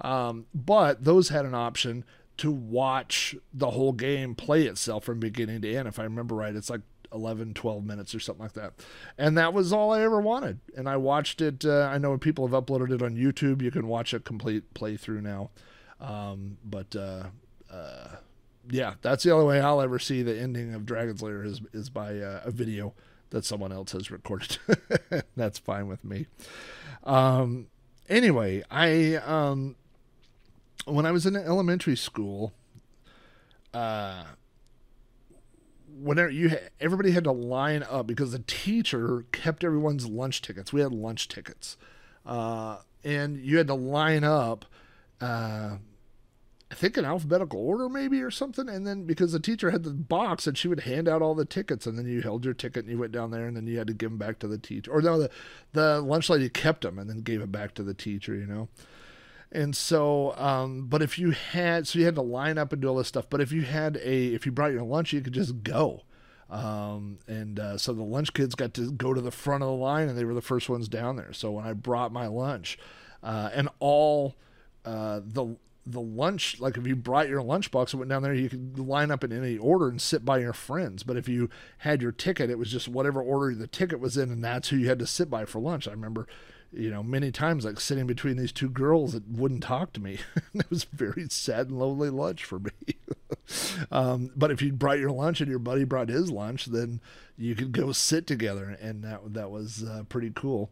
Um, 0.00 0.46
but 0.54 1.04
those 1.04 1.28
had 1.28 1.44
an 1.44 1.54
option 1.54 2.04
to 2.38 2.50
watch 2.50 3.36
the 3.52 3.70
whole 3.70 3.92
game 3.92 4.34
play 4.34 4.62
itself 4.62 5.04
from 5.04 5.20
beginning 5.20 5.60
to 5.62 5.74
end. 5.74 5.86
If 5.86 5.98
I 5.98 6.04
remember 6.04 6.36
right, 6.36 6.54
it's 6.54 6.70
like 6.70 6.80
11, 7.12 7.54
12 7.54 7.84
minutes 7.84 8.14
or 8.14 8.20
something 8.20 8.42
like 8.42 8.54
that. 8.54 8.74
And 9.16 9.36
that 9.38 9.52
was 9.52 9.72
all 9.72 9.92
I 9.92 10.02
ever 10.02 10.20
wanted. 10.20 10.60
And 10.76 10.88
I 10.88 10.96
watched 10.96 11.40
it. 11.40 11.64
Uh, 11.64 11.88
I 11.90 11.98
know 11.98 12.16
people 12.18 12.46
have 12.46 12.64
uploaded 12.64 12.92
it 12.92 13.02
on 13.02 13.16
YouTube. 13.16 13.62
You 13.62 13.70
can 13.70 13.88
watch 13.88 14.12
a 14.12 14.20
complete 14.20 14.74
playthrough 14.74 15.22
now. 15.22 15.50
Um, 16.00 16.58
but 16.64 16.94
uh, 16.94 17.24
uh, 17.72 18.08
yeah, 18.70 18.94
that's 19.02 19.24
the 19.24 19.32
only 19.32 19.46
way 19.46 19.60
I'll 19.60 19.80
ever 19.80 19.98
see 19.98 20.22
the 20.22 20.38
ending 20.38 20.74
of 20.74 20.86
Dragon's 20.86 21.22
Lair 21.22 21.42
is, 21.44 21.60
is 21.72 21.90
by 21.90 22.18
uh, 22.18 22.42
a 22.44 22.50
video 22.50 22.94
that 23.30 23.44
someone 23.44 23.72
else 23.72 23.92
has 23.92 24.10
recorded. 24.10 24.58
that's 25.36 25.58
fine 25.58 25.88
with 25.88 26.04
me. 26.04 26.26
Um, 27.04 27.68
anyway, 28.08 28.62
I 28.70 29.16
um, 29.16 29.76
when 30.86 31.06
I 31.06 31.12
was 31.12 31.26
in 31.26 31.36
elementary 31.36 31.96
school, 31.96 32.52
uh, 33.74 34.24
whenever 36.00 36.30
you 36.30 36.56
everybody 36.80 37.12
had 37.12 37.24
to 37.24 37.32
line 37.32 37.82
up 37.82 38.06
because 38.06 38.32
the 38.32 38.42
teacher 38.46 39.24
kept 39.32 39.64
everyone's 39.64 40.06
lunch 40.06 40.42
tickets. 40.42 40.72
We 40.72 40.80
had 40.80 40.92
lunch 40.92 41.28
tickets, 41.28 41.76
uh, 42.26 42.78
and 43.04 43.36
you 43.38 43.58
had 43.58 43.66
to 43.68 43.74
line 43.74 44.24
up. 44.24 44.64
Uh, 45.20 45.78
I 46.70 46.74
think 46.74 46.98
in 46.98 47.04
alphabetical 47.06 47.60
order, 47.60 47.88
maybe 47.88 48.20
or 48.20 48.30
something. 48.30 48.68
And 48.68 48.86
then 48.86 49.04
because 49.04 49.32
the 49.32 49.40
teacher 49.40 49.70
had 49.70 49.84
the 49.84 49.90
box, 49.90 50.46
and 50.46 50.56
she 50.56 50.68
would 50.68 50.80
hand 50.80 51.08
out 51.08 51.22
all 51.22 51.34
the 51.34 51.46
tickets, 51.46 51.86
and 51.86 51.98
then 51.98 52.06
you 52.06 52.20
held 52.20 52.44
your 52.44 52.52
ticket 52.54 52.84
and 52.84 52.92
you 52.92 52.98
went 52.98 53.12
down 53.12 53.30
there, 53.30 53.46
and 53.46 53.56
then 53.56 53.66
you 53.66 53.78
had 53.78 53.86
to 53.86 53.94
give 53.94 54.10
them 54.10 54.18
back 54.18 54.38
to 54.40 54.48
the 54.48 54.58
teacher. 54.58 54.92
Or 54.92 55.00
no, 55.00 55.18
the 55.18 55.30
the 55.72 56.00
lunch 56.00 56.28
lady 56.28 56.48
kept 56.48 56.82
them 56.82 56.98
and 56.98 57.08
then 57.08 57.22
gave 57.22 57.40
it 57.40 57.50
back 57.50 57.74
to 57.74 57.82
the 57.82 57.94
teacher. 57.94 58.34
You 58.34 58.46
know. 58.46 58.68
And 59.50 59.74
so, 59.74 60.34
um, 60.36 60.86
but 60.86 61.00
if 61.00 61.18
you 61.18 61.30
had, 61.30 61.86
so 61.88 61.98
you 61.98 62.04
had 62.04 62.16
to 62.16 62.22
line 62.22 62.58
up 62.58 62.72
and 62.72 62.82
do 62.82 62.88
all 62.88 62.96
this 62.96 63.08
stuff. 63.08 63.30
But 63.30 63.40
if 63.40 63.50
you 63.50 63.62
had 63.62 63.96
a, 63.96 64.34
if 64.34 64.44
you 64.44 64.52
brought 64.52 64.72
your 64.72 64.82
lunch, 64.82 65.12
you 65.12 65.20
could 65.22 65.32
just 65.32 65.62
go. 65.62 66.02
Um, 66.50 67.18
and 67.26 67.58
uh, 67.58 67.78
so 67.78 67.92
the 67.92 68.02
lunch 68.02 68.32
kids 68.32 68.54
got 68.54 68.74
to 68.74 68.90
go 68.92 69.12
to 69.12 69.20
the 69.20 69.30
front 69.30 69.62
of 69.62 69.68
the 69.68 69.74
line, 69.74 70.08
and 70.08 70.18
they 70.18 70.24
were 70.24 70.34
the 70.34 70.42
first 70.42 70.68
ones 70.68 70.88
down 70.88 71.16
there. 71.16 71.32
So 71.32 71.52
when 71.52 71.66
I 71.66 71.72
brought 71.72 72.12
my 72.12 72.26
lunch, 72.26 72.78
uh, 73.22 73.50
and 73.52 73.68
all 73.80 74.36
uh, 74.84 75.20
the 75.24 75.56
the 75.84 76.00
lunch, 76.00 76.60
like 76.60 76.76
if 76.76 76.86
you 76.86 76.94
brought 76.94 77.28
your 77.28 77.42
lunchbox 77.42 77.92
and 77.92 78.00
went 78.00 78.10
down 78.10 78.22
there, 78.22 78.34
you 78.34 78.50
could 78.50 78.78
line 78.78 79.10
up 79.10 79.24
in 79.24 79.32
any 79.32 79.56
order 79.56 79.88
and 79.88 80.00
sit 80.00 80.22
by 80.24 80.38
your 80.38 80.52
friends. 80.52 81.02
But 81.02 81.16
if 81.16 81.28
you 81.28 81.48
had 81.78 82.02
your 82.02 82.12
ticket, 82.12 82.50
it 82.50 82.58
was 82.58 82.70
just 82.70 82.88
whatever 82.88 83.22
order 83.22 83.54
the 83.54 83.66
ticket 83.66 83.98
was 83.98 84.16
in, 84.16 84.30
and 84.30 84.44
that's 84.44 84.68
who 84.68 84.76
you 84.76 84.88
had 84.88 84.98
to 84.98 85.06
sit 85.06 85.30
by 85.30 85.46
for 85.46 85.60
lunch. 85.60 85.88
I 85.88 85.92
remember 85.92 86.26
you 86.72 86.90
know, 86.90 87.02
many 87.02 87.30
times 87.30 87.64
like 87.64 87.80
sitting 87.80 88.06
between 88.06 88.36
these 88.36 88.52
two 88.52 88.68
girls 88.68 89.12
that 89.12 89.26
wouldn't 89.28 89.62
talk 89.62 89.92
to 89.94 90.00
me. 90.00 90.18
it 90.54 90.70
was 90.70 90.84
very 90.84 91.26
sad 91.30 91.68
and 91.68 91.78
lonely 91.78 92.10
lunch 92.10 92.44
for 92.44 92.58
me. 92.58 92.72
um, 93.90 94.30
but 94.36 94.50
if 94.50 94.60
you 94.60 94.72
brought 94.72 94.98
your 94.98 95.10
lunch 95.10 95.40
and 95.40 95.48
your 95.48 95.58
buddy 95.58 95.84
brought 95.84 96.08
his 96.08 96.30
lunch, 96.30 96.66
then 96.66 97.00
you 97.38 97.54
could 97.54 97.72
go 97.72 97.92
sit 97.92 98.26
together, 98.26 98.76
and 98.80 99.04
that 99.04 99.32
that 99.32 99.50
was 99.50 99.84
uh, 99.84 100.02
pretty 100.08 100.32
cool. 100.34 100.70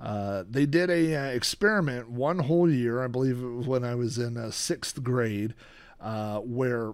Uh, 0.00 0.44
they 0.48 0.64
did 0.64 0.88
a 0.88 1.14
uh, 1.14 1.24
experiment 1.26 2.08
one 2.08 2.40
whole 2.40 2.70
year, 2.70 3.02
I 3.02 3.08
believe 3.08 3.42
it 3.42 3.48
was 3.48 3.66
when 3.66 3.84
I 3.84 3.94
was 3.94 4.16
in 4.16 4.36
uh, 4.36 4.50
sixth 4.50 5.02
grade, 5.02 5.54
uh, 6.00 6.38
where 6.38 6.92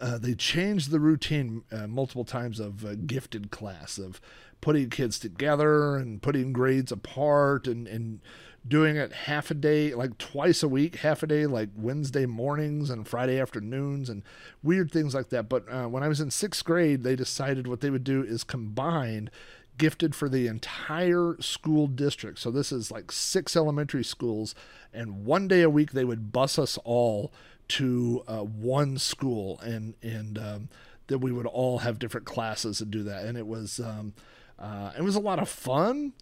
uh, 0.00 0.18
they 0.18 0.34
changed 0.34 0.90
the 0.90 1.00
routine 1.00 1.62
uh, 1.72 1.86
multiple 1.86 2.24
times 2.24 2.60
of 2.60 2.84
uh, 2.84 2.94
gifted 2.94 3.50
class 3.50 3.98
of 3.98 4.20
putting 4.60 4.90
kids 4.90 5.18
together 5.18 5.96
and 5.96 6.22
putting 6.22 6.52
grades 6.52 6.92
apart 6.92 7.66
and, 7.66 7.86
and 7.86 8.20
doing 8.66 8.96
it 8.96 9.12
half 9.12 9.50
a 9.50 9.54
day, 9.54 9.94
like 9.94 10.18
twice 10.18 10.62
a 10.62 10.68
week, 10.68 10.96
half 10.96 11.22
a 11.22 11.26
day, 11.26 11.46
like 11.46 11.70
Wednesday 11.74 12.26
mornings 12.26 12.90
and 12.90 13.08
Friday 13.08 13.40
afternoons 13.40 14.10
and 14.10 14.22
weird 14.62 14.90
things 14.90 15.14
like 15.14 15.30
that. 15.30 15.48
But 15.48 15.70
uh, 15.72 15.86
when 15.86 16.02
I 16.02 16.08
was 16.08 16.20
in 16.20 16.30
sixth 16.30 16.64
grade, 16.64 17.02
they 17.02 17.16
decided 17.16 17.66
what 17.66 17.80
they 17.80 17.90
would 17.90 18.04
do 18.04 18.22
is 18.22 18.44
combine 18.44 19.30
gifted 19.78 20.14
for 20.14 20.28
the 20.28 20.48
entire 20.48 21.36
school 21.40 21.86
district. 21.86 22.40
So 22.40 22.50
this 22.50 22.72
is 22.72 22.90
like 22.90 23.12
six 23.12 23.56
elementary 23.56 24.04
schools, 24.04 24.54
and 24.92 25.24
one 25.24 25.48
day 25.48 25.62
a 25.62 25.70
week 25.70 25.92
they 25.92 26.04
would 26.04 26.32
bus 26.32 26.58
us 26.58 26.78
all 26.84 27.32
to 27.68 28.24
uh, 28.26 28.40
one 28.40 28.98
school, 28.98 29.60
and 29.60 29.94
and 30.02 30.36
um, 30.36 30.68
that 31.06 31.18
we 31.18 31.32
would 31.32 31.46
all 31.46 31.78
have 31.78 31.98
different 31.98 32.26
classes 32.26 32.80
and 32.80 32.90
do 32.90 33.02
that. 33.04 33.24
And 33.24 33.38
it 33.38 33.46
was 33.46 33.78
um, 33.80 34.14
uh, 34.58 34.92
it 34.96 35.02
was 35.02 35.16
a 35.16 35.20
lot 35.20 35.38
of 35.38 35.48
fun. 35.48 36.12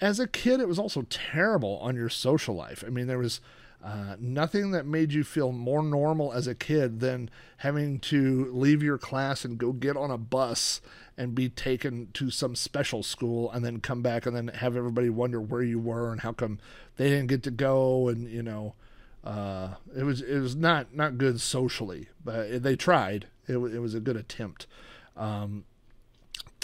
As 0.00 0.18
a 0.18 0.26
kid, 0.26 0.60
it 0.60 0.68
was 0.68 0.78
also 0.78 1.02
terrible 1.02 1.78
on 1.78 1.94
your 1.94 2.08
social 2.08 2.54
life. 2.54 2.82
I 2.84 2.90
mean, 2.90 3.06
there 3.06 3.18
was 3.18 3.40
uh, 3.84 4.16
nothing 4.18 4.70
that 4.70 4.86
made 4.86 5.12
you 5.12 5.22
feel 5.22 5.52
more 5.52 5.82
normal 5.82 6.32
as 6.32 6.46
a 6.46 6.54
kid 6.54 7.00
than 7.00 7.28
having 7.58 7.98
to 7.98 8.50
leave 8.50 8.82
your 8.82 8.96
class 8.96 9.44
and 9.44 9.58
go 9.58 9.72
get 9.72 9.94
on 9.94 10.10
a 10.10 10.16
bus 10.16 10.80
and 11.18 11.34
be 11.34 11.50
taken 11.50 12.08
to 12.14 12.30
some 12.30 12.56
special 12.56 13.02
school 13.02 13.50
and 13.52 13.62
then 13.62 13.80
come 13.80 14.00
back 14.00 14.24
and 14.24 14.34
then 14.34 14.48
have 14.48 14.74
everybody 14.74 15.10
wonder 15.10 15.38
where 15.38 15.62
you 15.62 15.78
were 15.78 16.10
and 16.10 16.22
how 16.22 16.32
come 16.32 16.58
they 16.96 17.10
didn't 17.10 17.26
get 17.26 17.42
to 17.42 17.50
go 17.50 18.08
and 18.08 18.28
you 18.30 18.42
know 18.42 18.74
uh, 19.22 19.74
it 19.94 20.04
was 20.04 20.22
it 20.22 20.38
was 20.38 20.56
not 20.56 20.94
not 20.94 21.18
good 21.18 21.38
socially 21.40 22.08
but 22.24 22.62
they 22.62 22.74
tried 22.74 23.26
it, 23.46 23.56
it 23.56 23.80
was 23.80 23.94
a 23.94 24.00
good 24.00 24.16
attempt 24.16 24.66
um, 25.14 25.64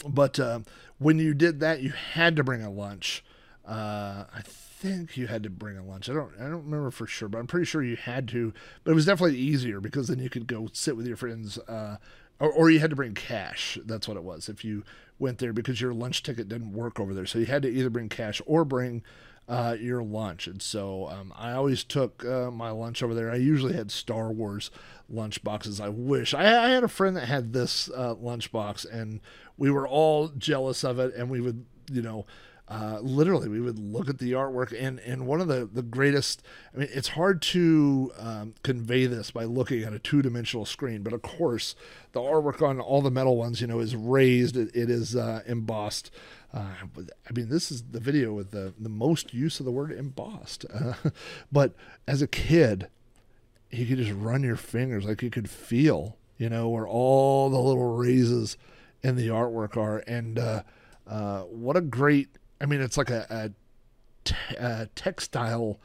but 0.09 0.39
uh, 0.39 0.61
when 0.99 1.19
you 1.19 1.35
did 1.35 1.61
that, 1.61 1.83
you 1.83 1.91
had 1.91 2.37
to 2.37 2.45
bring 2.45 2.63
a 2.63 2.71
lunch. 2.71 3.25
Uh, 3.67 4.25
I 4.35 4.43
think 4.43 5.17
you 5.17 5.27
had 5.27 5.43
to 5.43 5.51
bring 5.51 5.77
a 5.77 5.85
lunch. 5.85 6.09
I 6.09 6.15
don't 6.15 6.33
I 6.39 6.45
don't 6.45 6.65
remember 6.65 6.91
for 6.91 7.07
sure, 7.07 7.29
but 7.29 7.39
I'm 7.39 7.47
pretty 7.47 7.67
sure 7.67 7.83
you 7.83 7.97
had 7.97 8.29
to. 8.29 8.53
But 8.83 8.93
it 8.93 8.95
was 8.95 9.07
definitely 9.07 9.39
easier 9.39 9.81
because 9.81 10.09
then 10.09 10.19
you 10.19 10.31
could 10.31 10.47
go 10.47 10.69
sit 10.73 10.97
with 10.97 11.07
your 11.07 11.17
friends, 11.17 11.59
uh, 11.59 11.99
or, 12.39 12.51
or 12.51 12.71
you 12.71 12.81
had 12.81 12.91
to 12.91 12.97
bring 12.97 13.15
cash. 13.15 13.79
That's 13.85 14.09
what 14.09 14.17
it 14.17 14.25
was. 14.25 14.49
If 14.49 14.65
you 14.65 14.85
went 15.19 15.39
there 15.39 15.53
because 15.53 15.81
your 15.81 15.93
lunch 15.93 16.23
ticket 16.23 16.49
didn't 16.49 16.73
work 16.73 16.99
over 16.99 17.13
there, 17.13 17.27
so 17.27 17.39
you 17.39 17.47
had 17.47 17.63
to 17.63 17.69
either 17.69 17.91
bring 17.91 18.09
cash 18.09 18.41
or 18.47 18.65
bring 18.65 19.03
uh, 19.51 19.77
your 19.81 20.01
lunch. 20.01 20.47
And 20.47 20.63
so 20.63 21.09
um, 21.09 21.33
I 21.37 21.53
always 21.53 21.83
took 21.83 22.25
uh, 22.25 22.53
my 22.53 22.71
lunch 22.71 23.03
over 23.03 23.15
there. 23.15 23.33
I 23.33 23.37
usually 23.37 23.75
had 23.75 23.91
Star 23.91 24.31
Wars 24.31 24.71
lunch 25.09 25.43
boxes. 25.43 25.81
I 25.81 25.89
wish 25.89 26.33
I, 26.33 26.67
I 26.67 26.69
had 26.69 26.85
a 26.85 26.89
friend 26.89 27.17
that 27.17 27.27
had 27.27 27.53
this 27.53 27.91
uh, 27.91 28.15
lunch 28.15 28.53
box, 28.53 28.85
and 28.85 29.21
we 29.59 29.69
were 29.69 29.89
all 29.89 30.29
jealous 30.29 30.85
of 30.85 31.01
it. 31.01 31.13
And 31.17 31.29
we 31.29 31.41
would, 31.41 31.67
you 31.91 32.01
know, 32.01 32.27
uh, 32.69 33.01
literally 33.03 33.49
we 33.49 33.61
would 33.61 33.81
look 33.81 34.09
at 34.09 34.19
the 34.19 34.31
artwork 34.31 34.73
and 34.79 35.01
and 35.01 35.27
one 35.27 35.41
of 35.41 35.49
the 35.49 35.69
the 35.73 35.83
greatest 35.83 36.41
i 36.73 36.79
mean 36.79 36.89
it's 36.93 37.09
hard 37.09 37.43
to 37.43 38.13
um, 38.17 38.55
convey 38.63 39.07
this 39.07 39.33
by 39.33 39.43
looking 39.43 39.83
at 39.83 39.93
a 39.93 39.99
two-dimensional 39.99 40.65
screen 40.65 41.03
but 41.03 41.13
of 41.13 41.21
course 41.21 41.75
the 42.13 42.21
artwork 42.21 42.63
on 42.63 42.79
all 42.79 43.03
the 43.03 43.11
metal 43.11 43.37
ones 43.37 43.61
you 43.61 43.67
know 43.67 43.81
is 43.81 43.97
raised 43.97 44.57
it, 44.57 44.71
it 44.73 44.89
is 44.89 45.17
uh, 45.17 45.43
embossed 45.47 46.13
uh, 46.53 46.59
I 46.59 47.33
mean, 47.33 47.49
this 47.49 47.71
is 47.71 47.83
the 47.91 48.01
video 48.01 48.33
with 48.33 48.51
the, 48.51 48.75
the 48.79 48.89
most 48.89 49.33
use 49.33 49.61
of 49.61 49.67
the 49.67 49.73
word 49.73 49.93
embossed. 49.93 50.65
Uh, 50.73 50.95
but 51.53 51.75
as 52.09 52.23
a 52.23 52.27
kid, 52.27 52.89
you 53.71 53.87
could 53.87 53.99
just 53.99 54.13
run 54.13 54.43
your 54.43 54.57
fingers 54.57 55.05
like 55.05 55.23
you 55.23 55.31
could 55.31 55.49
feel, 55.49 56.17
you 56.39 56.49
know, 56.49 56.69
where 56.69 56.87
all 56.87 57.51
the 57.51 57.59
little 57.59 57.97
raises 57.97 58.57
in 59.03 59.17
the 59.17 59.29
artwork 59.29 59.77
are. 59.77 59.99
And 60.07 60.39
uh, 60.39 60.63
uh, 61.07 61.43
what 61.43 61.77
a 61.77 61.81
great, 61.81 62.31
I 62.61 62.67
mean, 62.67 62.81
it's 62.81 62.97
like 62.97 63.11
a, 63.11 63.27
a, 63.31 63.51
t- 64.25 64.57
a 64.59 64.89
textile 64.95 65.79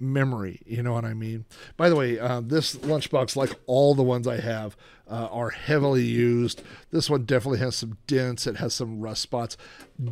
memory. 0.00 0.60
You 0.64 0.82
know 0.82 0.92
what 0.92 1.04
I 1.04 1.14
mean? 1.14 1.44
By 1.76 1.88
the 1.88 1.96
way, 1.96 2.18
uh, 2.18 2.40
this 2.40 2.76
lunchbox, 2.76 3.36
like 3.36 3.52
all 3.66 3.94
the 3.94 4.02
ones 4.02 4.26
I 4.26 4.40
have, 4.40 4.76
uh, 5.10 5.28
are 5.30 5.50
heavily 5.50 6.04
used. 6.04 6.62
This 6.90 7.08
one 7.08 7.24
definitely 7.24 7.60
has 7.60 7.76
some 7.76 7.96
dents. 8.06 8.46
It 8.46 8.56
has 8.56 8.74
some 8.74 9.00
rust 9.00 9.22
spots. 9.22 9.56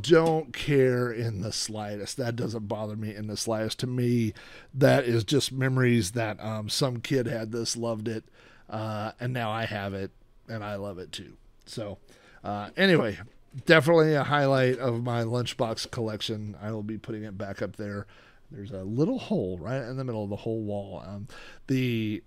Don't 0.00 0.52
care 0.52 1.10
in 1.12 1.42
the 1.42 1.52
slightest. 1.52 2.16
That 2.16 2.36
doesn't 2.36 2.68
bother 2.68 2.96
me 2.96 3.14
in 3.14 3.26
the 3.26 3.36
slightest. 3.36 3.78
To 3.80 3.86
me, 3.86 4.32
that 4.74 5.04
is 5.04 5.24
just 5.24 5.52
memories 5.52 6.12
that 6.12 6.42
um, 6.42 6.68
some 6.68 7.00
kid 7.00 7.26
had 7.26 7.52
this, 7.52 7.76
loved 7.76 8.08
it, 8.08 8.24
uh, 8.70 9.12
and 9.20 9.32
now 9.32 9.50
I 9.50 9.66
have 9.66 9.94
it, 9.94 10.10
and 10.48 10.64
I 10.64 10.76
love 10.76 10.98
it 10.98 11.12
too. 11.12 11.36
So, 11.66 11.98
uh, 12.42 12.70
anyway, 12.76 13.18
definitely 13.66 14.14
a 14.14 14.24
highlight 14.24 14.78
of 14.78 15.02
my 15.02 15.22
lunchbox 15.22 15.90
collection. 15.90 16.56
I 16.60 16.72
will 16.72 16.82
be 16.82 16.98
putting 16.98 17.22
it 17.24 17.36
back 17.36 17.60
up 17.60 17.76
there 17.76 18.06
there's 18.50 18.70
a 18.70 18.82
little 18.82 19.18
hole 19.18 19.58
right 19.58 19.82
in 19.82 19.96
the 19.96 20.04
middle 20.04 20.24
of 20.24 20.30
the 20.30 20.36
whole 20.36 20.62
wall. 20.62 21.02
Um, 21.06 21.28
the 21.66 22.22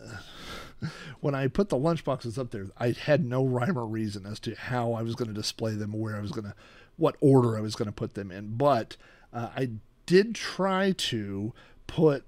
when 1.20 1.34
I 1.34 1.48
put 1.48 1.68
the 1.68 1.76
lunch 1.76 2.04
boxes 2.04 2.38
up 2.38 2.50
there, 2.50 2.66
I 2.78 2.92
had 2.92 3.24
no 3.24 3.44
rhyme 3.44 3.78
or 3.78 3.86
reason 3.86 4.26
as 4.26 4.40
to 4.40 4.54
how 4.54 4.92
I 4.92 5.02
was 5.02 5.14
going 5.14 5.28
to 5.28 5.34
display 5.34 5.74
them, 5.74 5.92
where 5.92 6.16
I 6.16 6.20
was 6.20 6.32
going 6.32 6.44
to, 6.44 6.54
what 6.96 7.16
order 7.20 7.56
I 7.56 7.60
was 7.60 7.74
going 7.74 7.86
to 7.86 7.92
put 7.92 8.14
them 8.14 8.30
in. 8.30 8.56
But 8.56 8.96
uh, 9.32 9.50
I 9.56 9.70
did 10.06 10.34
try 10.34 10.92
to 10.92 11.52
put 11.86 12.24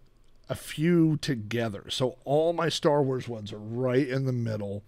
a 0.49 0.55
few 0.55 1.17
together. 1.19 1.85
So 1.89 2.17
all 2.25 2.53
my 2.53 2.69
Star 2.69 3.03
Wars 3.03 3.29
ones 3.29 3.53
are 3.53 3.59
right 3.59 4.07
in 4.07 4.27
the 4.27 4.33
middle. 4.33 4.83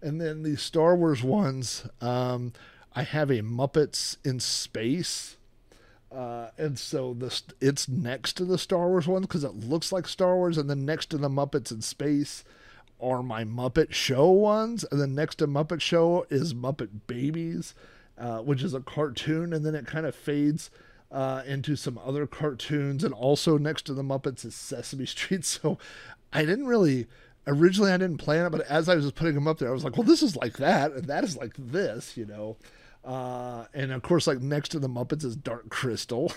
And 0.00 0.20
then 0.20 0.42
the 0.42 0.56
Star 0.56 0.94
Wars 0.94 1.22
ones, 1.22 1.86
um, 2.00 2.52
I 2.94 3.02
have 3.02 3.30
a 3.30 3.40
Muppets 3.40 4.16
in 4.24 4.38
Space 4.38 5.37
Uh, 6.10 6.48
and 6.56 6.78
so 6.78 7.14
this 7.14 7.42
it's 7.60 7.88
next 7.88 8.34
to 8.34 8.44
the 8.44 8.58
Star 8.58 8.88
Wars 8.88 9.06
ones 9.06 9.26
because 9.26 9.44
it 9.44 9.54
looks 9.54 9.92
like 9.92 10.08
Star 10.08 10.36
Wars, 10.36 10.56
and 10.56 10.68
then 10.68 10.84
next 10.84 11.06
to 11.10 11.18
the 11.18 11.28
Muppets 11.28 11.70
in 11.70 11.82
Space 11.82 12.44
are 13.00 13.22
my 13.22 13.44
Muppet 13.44 13.92
Show 13.92 14.30
ones, 14.30 14.84
and 14.90 15.00
then 15.00 15.14
next 15.14 15.36
to 15.36 15.46
Muppet 15.46 15.80
Show 15.80 16.26
is 16.30 16.54
Muppet 16.54 16.88
Babies, 17.06 17.74
uh, 18.16 18.38
which 18.38 18.62
is 18.62 18.74
a 18.74 18.80
cartoon, 18.80 19.52
and 19.52 19.64
then 19.64 19.74
it 19.74 19.86
kind 19.86 20.06
of 20.06 20.14
fades 20.14 20.70
uh, 21.12 21.42
into 21.46 21.76
some 21.76 21.98
other 21.98 22.26
cartoons, 22.26 23.04
and 23.04 23.12
also 23.12 23.58
next 23.58 23.82
to 23.82 23.94
the 23.94 24.02
Muppets 24.02 24.44
is 24.44 24.54
Sesame 24.54 25.06
Street. 25.06 25.44
So 25.44 25.78
I 26.32 26.44
didn't 26.44 26.66
really 26.66 27.06
originally 27.46 27.92
I 27.92 27.96
didn't 27.96 28.18
plan 28.18 28.46
it, 28.46 28.50
but 28.50 28.62
as 28.62 28.88
I 28.88 28.94
was 28.94 29.10
putting 29.12 29.34
them 29.34 29.48
up 29.48 29.58
there, 29.58 29.68
I 29.68 29.72
was 29.72 29.84
like, 29.84 29.96
well, 29.96 30.06
this 30.06 30.22
is 30.22 30.36
like 30.36 30.58
that, 30.58 30.92
and 30.92 31.04
that 31.04 31.24
is 31.24 31.36
like 31.36 31.54
this, 31.58 32.16
you 32.16 32.26
know. 32.26 32.56
Uh, 33.04 33.64
and 33.72 33.92
of 33.92 34.02
course, 34.02 34.26
like 34.26 34.40
next 34.40 34.70
to 34.70 34.78
the 34.78 34.88
Muppets 34.88 35.24
is 35.24 35.36
Dark 35.36 35.70
Crystal. 35.70 36.32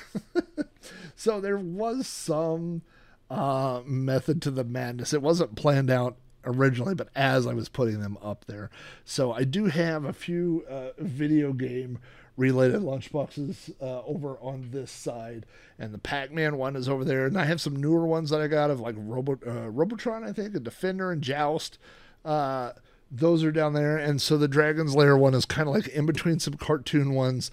so 1.15 1.41
there 1.41 1.58
was 1.58 2.08
some 2.08 2.82
uh, 3.30 3.82
method 3.86 4.41
to 4.43 4.52
the 4.52 4.63
madness. 4.63 5.13
It 5.13 5.21
wasn't 5.21 5.56
planned 5.56 5.89
out 5.89 6.17
originally, 6.45 6.95
but 6.95 7.10
as 7.15 7.45
I 7.45 7.54
was 7.54 7.69
putting 7.69 8.00
them 8.00 8.17
up 8.21 8.45
there. 8.45 8.69
So 9.06 9.32
I 9.32 9.43
do 9.43 9.65
have 9.65 10.06
a 10.06 10.13
few 10.13 10.65
uh, 10.69 10.89
video 10.97 11.54
game 11.54 12.00
related 12.38 12.82
lunchboxes 12.82 13.71
uh, 13.82 14.04
over 14.04 14.38
on 14.39 14.69
this 14.71 14.91
side, 14.91 15.45
and 15.78 15.93
the 15.93 15.97
Pac-Man 15.97 16.58
one 16.58 16.76
is 16.76 16.89
over 16.89 17.04
there, 17.06 17.26
and 17.26 17.38
I 17.38 17.45
have 17.45 17.62
some 17.62 17.76
newer 17.76 18.06
ones 18.06 18.30
that 18.30 18.41
I 18.41 18.47
got 18.47 18.71
of 18.71 18.80
like 18.80 18.95
Robo 18.97 19.38
uh, 19.45 19.69
Robotron, 19.69 20.24
I 20.24 20.32
think, 20.32 20.56
a 20.56 20.60
Defender 20.60 21.12
and 21.12 21.21
Joust. 21.21 21.78
Uh, 22.24 22.71
those 23.12 23.43
are 23.43 23.52
down 23.52 23.74
there, 23.74 23.97
and 23.97 24.21
so 24.21 24.38
the 24.38 24.47
Dragon's 24.47 24.95
Lair 24.95 25.17
one 25.17 25.34
is 25.34 25.45
kind 25.45 25.67
of 25.67 25.76
like 25.76 25.88
in 25.89 26.06
between 26.06 26.39
some 26.39 26.56
cartoon 26.56 27.13
ones. 27.13 27.52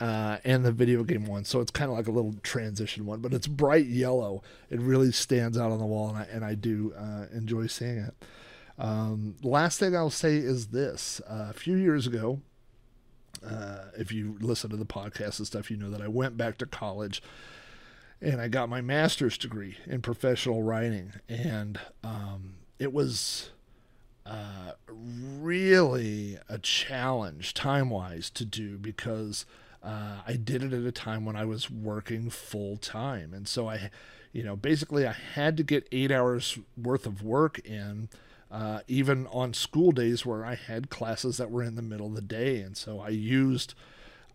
Uh, 0.00 0.38
and 0.44 0.64
the 0.64 0.70
video 0.70 1.02
game 1.02 1.26
one. 1.26 1.44
So 1.44 1.60
it's 1.60 1.72
kind 1.72 1.90
of 1.90 1.96
like 1.96 2.06
a 2.06 2.12
little 2.12 2.36
transition 2.44 3.04
one, 3.04 3.20
but 3.20 3.34
it's 3.34 3.48
bright 3.48 3.86
yellow. 3.86 4.44
It 4.70 4.78
really 4.78 5.10
stands 5.10 5.58
out 5.58 5.72
on 5.72 5.80
the 5.80 5.86
wall, 5.86 6.10
and 6.10 6.18
I, 6.18 6.22
and 6.30 6.44
I 6.44 6.54
do 6.54 6.94
uh, 6.96 7.24
enjoy 7.34 7.66
seeing 7.66 7.98
it. 7.98 8.14
Um, 8.78 9.34
last 9.42 9.80
thing 9.80 9.96
I'll 9.96 10.08
say 10.08 10.36
is 10.36 10.68
this: 10.68 11.20
uh, 11.28 11.48
a 11.50 11.52
few 11.52 11.74
years 11.74 12.06
ago, 12.06 12.38
uh, 13.44 13.86
if 13.98 14.12
you 14.12 14.36
listen 14.40 14.70
to 14.70 14.76
the 14.76 14.86
podcast 14.86 15.38
and 15.38 15.48
stuff, 15.48 15.68
you 15.68 15.76
know 15.76 15.90
that 15.90 16.00
I 16.00 16.06
went 16.06 16.36
back 16.36 16.58
to 16.58 16.66
college 16.66 17.20
and 18.20 18.40
I 18.40 18.48
got 18.48 18.68
my 18.68 18.80
master's 18.80 19.38
degree 19.38 19.76
in 19.86 20.02
professional 20.02 20.62
writing, 20.62 21.12
and 21.28 21.78
um, 22.02 22.54
it 22.78 22.92
was 22.92 23.50
really 24.90 26.38
a 26.48 26.58
challenge 26.58 27.54
time 27.54 27.90
wise 27.90 28.30
to 28.30 28.44
do 28.44 28.78
because 28.78 29.46
uh, 29.82 30.18
I 30.26 30.34
did 30.34 30.62
it 30.62 30.72
at 30.72 30.84
a 30.84 30.92
time 30.92 31.24
when 31.24 31.36
I 31.36 31.44
was 31.44 31.70
working 31.70 32.30
full 32.30 32.76
time, 32.76 33.32
and 33.32 33.46
so 33.46 33.68
I, 33.68 33.90
you 34.32 34.42
know, 34.42 34.56
basically 34.56 35.06
I 35.06 35.14
had 35.34 35.56
to 35.56 35.62
get 35.62 35.88
eight 35.92 36.10
hours 36.10 36.58
worth 36.76 37.06
of 37.06 37.22
work 37.22 37.58
in 37.60 38.08
uh, 38.50 38.80
even 38.88 39.26
on 39.28 39.52
school 39.52 39.92
days 39.92 40.24
where 40.24 40.44
I 40.44 40.54
had 40.54 40.90
classes 40.90 41.36
that 41.36 41.50
were 41.50 41.62
in 41.62 41.74
the 41.74 41.82
middle 41.82 42.06
of 42.06 42.14
the 42.14 42.22
day. 42.22 42.60
And 42.60 42.76
so 42.76 43.00
I 43.00 43.10
used, 43.10 43.74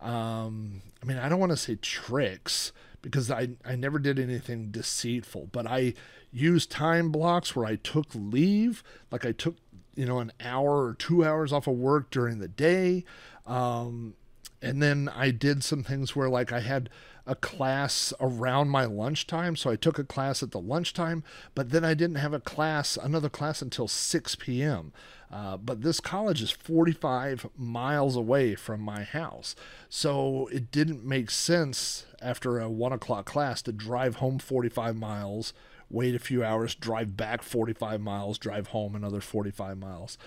um, 0.00 0.82
I 1.02 1.06
mean, 1.06 1.18
I 1.18 1.28
don't 1.28 1.40
want 1.40 1.52
to 1.52 1.56
say 1.56 1.74
tricks 1.76 2.72
because 3.02 3.30
I, 3.30 3.48
I 3.64 3.74
never 3.74 3.98
did 3.98 4.18
anything 4.18 4.70
deceitful, 4.70 5.48
but 5.52 5.66
I 5.66 5.94
used 6.32 6.70
time 6.70 7.10
blocks 7.10 7.54
where 7.54 7.66
I 7.66 7.76
took 7.76 8.06
leave, 8.14 8.82
like 9.10 9.26
I 9.26 9.32
took, 9.32 9.56
you 9.96 10.06
know, 10.06 10.18
an 10.18 10.32
hour 10.40 10.84
or 10.84 10.94
two 10.94 11.24
hours 11.24 11.52
off 11.52 11.66
of 11.66 11.74
work 11.74 12.10
during 12.10 12.38
the 12.38 12.48
day. 12.48 13.04
Um, 13.46 14.14
and 14.62 14.82
then 14.82 15.10
I 15.14 15.30
did 15.30 15.62
some 15.62 15.82
things 15.82 16.16
where, 16.16 16.28
like, 16.28 16.52
I 16.52 16.60
had 16.60 16.88
a 17.26 17.34
class 17.34 18.12
around 18.20 18.68
my 18.68 18.84
lunchtime. 18.84 19.56
So 19.56 19.70
I 19.70 19.76
took 19.76 19.98
a 19.98 20.04
class 20.04 20.42
at 20.42 20.50
the 20.50 20.60
lunchtime, 20.60 21.24
but 21.54 21.70
then 21.70 21.84
I 21.84 21.94
didn't 21.94 22.16
have 22.16 22.34
a 22.34 22.40
class, 22.40 22.96
another 22.96 23.28
class 23.28 23.62
until 23.62 23.88
6 23.88 24.34
p.m. 24.36 24.92
Uh, 25.30 25.56
but 25.56 25.82
this 25.82 26.00
college 26.00 26.42
is 26.42 26.50
45 26.50 27.48
miles 27.56 28.14
away 28.14 28.54
from 28.54 28.80
my 28.80 29.04
house. 29.04 29.56
So 29.88 30.48
it 30.52 30.70
didn't 30.70 31.04
make 31.04 31.30
sense 31.30 32.06
after 32.20 32.58
a 32.58 32.68
one 32.68 32.92
o'clock 32.92 33.26
class 33.26 33.62
to 33.62 33.72
drive 33.72 34.16
home 34.16 34.38
45 34.38 34.96
miles, 34.96 35.52
wait 35.90 36.14
a 36.14 36.18
few 36.18 36.44
hours, 36.44 36.74
drive 36.74 37.16
back 37.16 37.42
45 37.42 38.00
miles, 38.00 38.38
drive 38.38 38.68
home 38.68 38.94
another 38.94 39.20
45 39.20 39.78
miles. 39.78 40.18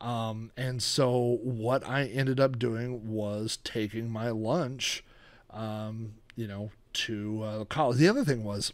Um, 0.00 0.50
and 0.56 0.82
so 0.82 1.38
what 1.42 1.86
I 1.86 2.04
ended 2.06 2.40
up 2.40 2.58
doing 2.58 3.08
was 3.08 3.58
taking 3.62 4.10
my 4.10 4.30
lunch 4.30 5.04
um, 5.52 6.14
you 6.34 6.46
know, 6.46 6.70
to 6.92 7.42
uh, 7.42 7.64
college. 7.64 7.98
The 7.98 8.08
other 8.08 8.24
thing 8.24 8.44
was 8.44 8.72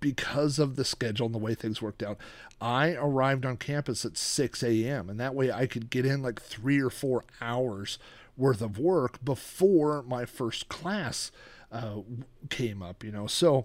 because 0.00 0.58
of 0.58 0.76
the 0.76 0.84
schedule 0.84 1.26
and 1.26 1.34
the 1.34 1.40
way 1.40 1.54
things 1.54 1.82
worked 1.82 2.02
out, 2.02 2.18
I 2.60 2.94
arrived 2.94 3.44
on 3.44 3.56
campus 3.56 4.04
at 4.04 4.16
6 4.16 4.62
a.m. 4.62 5.08
And 5.08 5.18
that 5.18 5.34
way 5.34 5.50
I 5.50 5.66
could 5.66 5.90
get 5.90 6.06
in 6.06 6.22
like 6.22 6.40
three 6.40 6.80
or 6.80 6.90
four 6.90 7.24
hours 7.40 7.98
worth 8.36 8.60
of 8.60 8.78
work 8.78 9.24
before 9.24 10.02
my 10.02 10.24
first 10.24 10.68
class 10.68 11.32
uh, 11.72 12.00
came 12.50 12.82
up, 12.82 13.02
you 13.02 13.10
know. 13.10 13.26
So, 13.26 13.64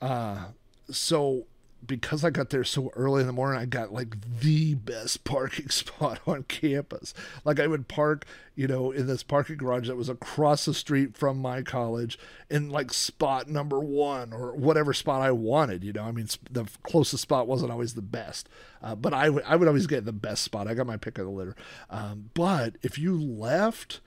uh, 0.00 0.46
so 0.90 1.46
because 1.86 2.24
I 2.24 2.30
got 2.30 2.50
there 2.50 2.64
so 2.64 2.90
early 2.94 3.20
in 3.20 3.26
the 3.26 3.32
morning, 3.32 3.60
I 3.60 3.66
got 3.66 3.92
like 3.92 4.16
the 4.40 4.74
best 4.74 5.24
parking 5.24 5.68
spot 5.70 6.20
on 6.26 6.44
campus. 6.44 7.14
Like 7.44 7.60
I 7.60 7.66
would 7.66 7.88
park, 7.88 8.26
you 8.54 8.66
know, 8.66 8.90
in 8.90 9.06
this 9.06 9.22
parking 9.22 9.56
garage 9.56 9.88
that 9.88 9.96
was 9.96 10.08
across 10.08 10.64
the 10.64 10.74
street 10.74 11.16
from 11.16 11.38
my 11.38 11.62
college 11.62 12.18
in 12.50 12.70
like 12.70 12.92
spot 12.92 13.48
number 13.48 13.80
one 13.80 14.32
or 14.32 14.54
whatever 14.54 14.92
spot 14.92 15.22
I 15.22 15.32
wanted. 15.32 15.84
You 15.84 15.92
know, 15.92 16.04
I 16.04 16.12
mean, 16.12 16.28
the 16.50 16.66
closest 16.82 17.22
spot 17.22 17.46
wasn't 17.46 17.72
always 17.72 17.94
the 17.94 18.02
best, 18.02 18.48
uh, 18.82 18.94
but 18.94 19.12
I 19.12 19.28
would 19.28 19.44
I 19.44 19.56
would 19.56 19.68
always 19.68 19.86
get 19.86 20.04
the 20.04 20.12
best 20.12 20.42
spot. 20.42 20.68
I 20.68 20.74
got 20.74 20.86
my 20.86 20.96
pick 20.96 21.18
of 21.18 21.26
the 21.26 21.30
litter. 21.30 21.56
Um, 21.90 22.30
but 22.34 22.76
if 22.82 22.98
you 22.98 23.20
left 23.20 24.00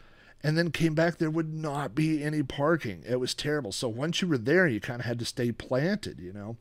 and 0.47 0.57
then 0.57 0.71
came 0.71 0.93
back, 0.93 1.17
there 1.17 1.29
would 1.29 1.53
not 1.53 1.93
be 1.93 2.23
any 2.23 2.41
parking. 2.41 3.03
It 3.05 3.19
was 3.19 3.33
terrible. 3.33 3.73
So 3.73 3.89
once 3.89 4.21
you 4.21 4.29
were 4.29 4.37
there, 4.37 4.65
you 4.65 4.79
kind 4.79 5.01
of 5.01 5.05
had 5.05 5.19
to 5.19 5.25
stay 5.25 5.51
planted, 5.51 6.21
you 6.21 6.31
know. 6.31 6.55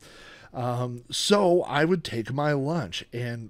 Um, 0.53 1.05
so 1.09 1.63
I 1.63 1.85
would 1.85 2.03
take 2.03 2.33
my 2.33 2.51
lunch, 2.51 3.05
and 3.13 3.49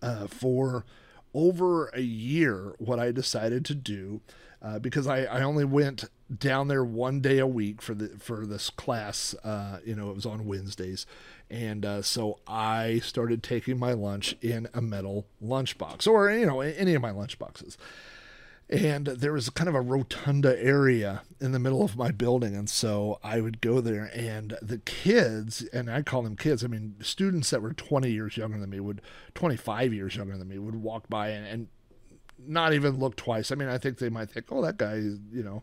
uh, 0.00 0.28
for 0.28 0.86
over 1.34 1.88
a 1.88 2.00
year, 2.00 2.74
what 2.78 2.98
I 2.98 3.12
decided 3.12 3.66
to 3.66 3.74
do, 3.74 4.22
uh, 4.62 4.78
because 4.78 5.06
I, 5.06 5.24
I 5.24 5.42
only 5.42 5.66
went 5.66 6.06
down 6.34 6.68
there 6.68 6.84
one 6.84 7.20
day 7.20 7.38
a 7.38 7.46
week 7.46 7.82
for 7.82 7.92
the 7.92 8.16
for 8.18 8.46
this 8.46 8.70
class. 8.70 9.34
Uh, 9.44 9.80
you 9.84 9.94
know, 9.94 10.08
it 10.08 10.14
was 10.14 10.24
on 10.24 10.46
Wednesdays, 10.46 11.04
and 11.50 11.84
uh, 11.84 12.00
so 12.00 12.38
I 12.46 13.00
started 13.00 13.42
taking 13.42 13.78
my 13.78 13.92
lunch 13.92 14.36
in 14.40 14.68
a 14.72 14.80
metal 14.80 15.26
lunchbox, 15.44 16.06
or 16.06 16.30
you 16.30 16.46
know, 16.46 16.62
any 16.62 16.94
of 16.94 17.02
my 17.02 17.10
lunch 17.10 17.38
boxes 17.38 17.76
and 18.68 19.06
there 19.06 19.32
was 19.32 19.50
kind 19.50 19.68
of 19.68 19.74
a 19.74 19.80
rotunda 19.80 20.58
area 20.62 21.22
in 21.40 21.52
the 21.52 21.58
middle 21.58 21.82
of 21.82 21.96
my 21.96 22.10
building. 22.10 22.56
And 22.56 22.68
so 22.68 23.18
i 23.22 23.40
would 23.40 23.60
go 23.60 23.80
there 23.80 24.10
and 24.14 24.56
the 24.62 24.78
kids 24.78 25.62
and 25.72 25.90
i 25.90 26.02
call 26.02 26.22
them 26.22 26.36
kids 26.36 26.64
i 26.64 26.66
mean 26.66 26.94
students 27.00 27.50
that 27.50 27.62
were 27.62 27.72
20 27.72 28.10
years 28.10 28.36
younger 28.36 28.58
than 28.58 28.70
me 28.70 28.80
would 28.80 29.02
25 29.34 29.92
years 29.92 30.16
younger 30.16 30.36
than 30.36 30.48
me 30.48 30.58
would 30.58 30.76
walk 30.76 31.08
by 31.08 31.28
and, 31.28 31.46
and 31.46 31.68
not 32.46 32.72
even 32.72 32.98
look 32.98 33.16
twice. 33.16 33.52
I 33.52 33.54
mean 33.54 33.68
i 33.68 33.78
think 33.78 33.98
they 33.98 34.08
might 34.08 34.30
think 34.30 34.46
oh 34.50 34.62
that 34.62 34.76
guy 34.76 34.96
you 34.96 35.42
know 35.42 35.62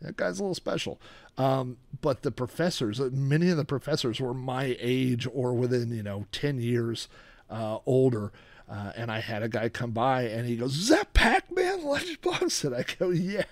that 0.00 0.16
guy's 0.16 0.40
a 0.40 0.42
little 0.42 0.54
special. 0.56 1.00
Um, 1.38 1.76
but 2.00 2.22
the 2.22 2.32
professors 2.32 3.00
many 3.00 3.48
of 3.50 3.56
the 3.56 3.64
professors 3.64 4.20
were 4.20 4.34
my 4.34 4.76
age 4.80 5.26
or 5.32 5.54
within 5.54 5.90
you 5.92 6.02
know 6.02 6.26
10 6.32 6.60
years 6.60 7.08
uh, 7.48 7.78
older 7.86 8.32
uh, 8.68 8.92
and 8.96 9.10
I 9.10 9.20
had 9.20 9.42
a 9.42 9.48
guy 9.48 9.68
come 9.68 9.90
by 9.90 10.22
and 10.22 10.46
he 10.46 10.56
goes, 10.56 10.76
Is 10.76 10.88
that 10.88 11.12
Pac 11.14 11.50
Man 11.54 11.80
lunchbox? 11.80 12.64
And 12.64 12.74
I 12.74 12.84
go, 12.98 13.10
Yeah. 13.10 13.44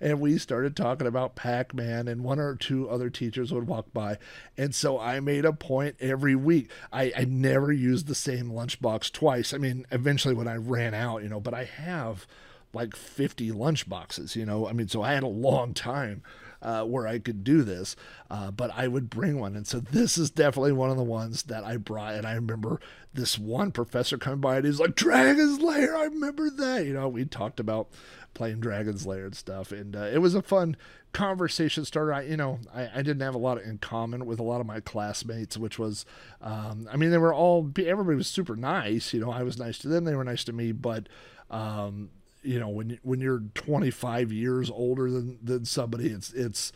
And 0.00 0.20
we 0.20 0.38
started 0.38 0.76
talking 0.76 1.06
about 1.06 1.36
Pac 1.36 1.74
Man, 1.74 2.08
and 2.08 2.24
one 2.24 2.38
or 2.38 2.54
two 2.56 2.88
other 2.88 3.10
teachers 3.10 3.52
would 3.52 3.66
walk 3.66 3.92
by. 3.92 4.18
And 4.56 4.74
so 4.74 4.98
I 4.98 5.20
made 5.20 5.44
a 5.44 5.52
point 5.52 5.96
every 6.00 6.34
week. 6.34 6.70
I, 6.92 7.12
I 7.16 7.24
never 7.24 7.72
used 7.72 8.06
the 8.06 8.14
same 8.14 8.50
lunchbox 8.50 9.12
twice. 9.12 9.52
I 9.52 9.58
mean, 9.58 9.86
eventually 9.90 10.34
when 10.34 10.48
I 10.48 10.56
ran 10.56 10.94
out, 10.94 11.22
you 11.22 11.28
know, 11.28 11.40
but 11.40 11.54
I 11.54 11.64
have 11.64 12.26
like 12.72 12.96
50 12.96 13.50
lunchboxes, 13.50 14.34
you 14.36 14.44
know. 14.44 14.66
I 14.66 14.72
mean, 14.72 14.88
so 14.88 15.02
I 15.02 15.14
had 15.14 15.22
a 15.22 15.28
long 15.28 15.74
time 15.74 16.22
uh, 16.64 16.82
where 16.84 17.06
I 17.06 17.18
could 17.18 17.44
do 17.44 17.62
this, 17.62 17.94
uh, 18.30 18.50
but 18.50 18.70
I 18.74 18.88
would 18.88 19.10
bring 19.10 19.38
one. 19.38 19.54
And 19.54 19.66
so 19.66 19.78
this 19.78 20.16
is 20.16 20.30
definitely 20.30 20.72
one 20.72 20.90
of 20.90 20.96
the 20.96 21.04
ones 21.04 21.44
that 21.44 21.62
I 21.62 21.76
brought. 21.76 22.14
And 22.14 22.26
I 22.26 22.32
remember 22.32 22.80
this 23.12 23.38
one 23.38 23.70
professor 23.70 24.16
coming 24.16 24.40
by 24.40 24.56
and 24.56 24.64
he's 24.64 24.80
like, 24.80 24.96
Dragon's 24.96 25.60
Lair, 25.60 25.96
I 25.96 26.04
remember 26.04 26.50
that. 26.50 26.86
You 26.86 26.94
know, 26.94 27.08
we 27.08 27.26
talked 27.26 27.60
about 27.60 27.88
playing 28.32 28.60
Dragon's 28.60 29.06
Lair 29.06 29.26
and 29.26 29.36
stuff. 29.36 29.70
And 29.70 29.94
uh, 29.94 30.08
it 30.12 30.18
was 30.18 30.34
a 30.34 30.42
fun 30.42 30.76
conversation 31.12 31.84
starter. 31.84 32.14
I, 32.14 32.22
you 32.22 32.36
know, 32.36 32.58
I, 32.74 32.88
I, 32.92 33.02
didn't 33.02 33.20
have 33.20 33.36
a 33.36 33.38
lot 33.38 33.62
in 33.62 33.78
common 33.78 34.26
with 34.26 34.40
a 34.40 34.42
lot 34.42 34.60
of 34.60 34.66
my 34.66 34.80
classmates, 34.80 35.56
which 35.56 35.78
was, 35.78 36.04
um, 36.40 36.88
I 36.90 36.96
mean, 36.96 37.10
they 37.10 37.18
were 37.18 37.32
all, 37.32 37.70
everybody 37.78 38.16
was 38.16 38.26
super 38.26 38.56
nice. 38.56 39.14
You 39.14 39.20
know, 39.20 39.30
I 39.30 39.44
was 39.44 39.56
nice 39.56 39.78
to 39.78 39.88
them, 39.88 40.04
they 40.04 40.16
were 40.16 40.24
nice 40.24 40.42
to 40.44 40.52
me, 40.52 40.72
but, 40.72 41.08
um, 41.50 42.10
you 42.44 42.60
know 42.60 42.68
when 42.68 42.98
when 43.02 43.20
you're 43.20 43.42
25 43.54 44.32
years 44.32 44.70
older 44.70 45.10
than 45.10 45.38
than 45.42 45.64
somebody, 45.64 46.08
it's 46.08 46.32
it's 46.32 46.72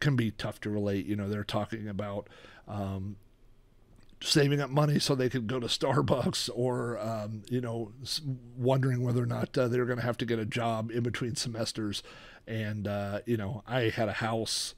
can 0.00 0.16
be 0.16 0.30
tough 0.30 0.60
to 0.60 0.70
relate. 0.70 1.06
You 1.06 1.16
know, 1.16 1.28
they're 1.28 1.44
talking 1.44 1.88
about 1.88 2.28
um, 2.68 3.16
saving 4.20 4.60
up 4.60 4.70
money 4.70 4.98
so 4.98 5.14
they 5.14 5.28
could 5.28 5.46
go 5.46 5.60
to 5.60 5.66
Starbucks 5.66 6.50
or, 6.54 6.98
um, 6.98 7.42
you 7.48 7.60
know, 7.60 7.92
wondering 8.56 9.02
whether 9.02 9.22
or 9.22 9.26
not 9.26 9.56
uh, 9.56 9.68
they're 9.68 9.86
going 9.86 9.98
to 9.98 10.04
have 10.04 10.18
to 10.18 10.26
get 10.26 10.38
a 10.38 10.46
job 10.46 10.90
in 10.90 11.02
between 11.02 11.34
semesters. 11.34 12.02
And, 12.46 12.86
uh, 12.86 13.20
you 13.26 13.36
know, 13.36 13.62
I 13.66 13.88
had 13.88 14.08
a 14.08 14.14
house 14.14 14.74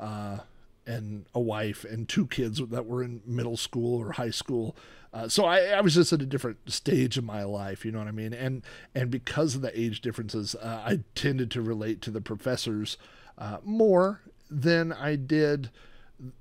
uh, 0.00 0.38
and 0.86 1.26
a 1.34 1.40
wife 1.40 1.84
and 1.84 2.08
two 2.08 2.26
kids 2.26 2.60
that 2.70 2.86
were 2.86 3.02
in 3.02 3.22
middle 3.26 3.56
school 3.56 3.98
or 3.98 4.12
high 4.12 4.30
school. 4.30 4.76
Uh, 5.12 5.28
so 5.28 5.44
I, 5.44 5.58
I, 5.66 5.80
was 5.82 5.94
just 5.94 6.12
at 6.12 6.22
a 6.22 6.26
different 6.26 6.70
stage 6.70 7.18
of 7.18 7.24
my 7.24 7.44
life, 7.44 7.84
you 7.84 7.92
know 7.92 7.98
what 7.98 8.08
I 8.08 8.12
mean? 8.12 8.32
And 8.32 8.62
and 8.94 9.10
because 9.10 9.54
of 9.54 9.60
the 9.60 9.78
age 9.78 10.00
differences, 10.00 10.54
uh, 10.54 10.82
I 10.84 11.00
tended 11.14 11.50
to 11.52 11.62
relate 11.62 12.00
to 12.02 12.10
the 12.10 12.22
professors 12.22 12.96
uh, 13.36 13.58
more 13.62 14.22
than 14.50 14.92
I 14.92 15.16
did 15.16 15.70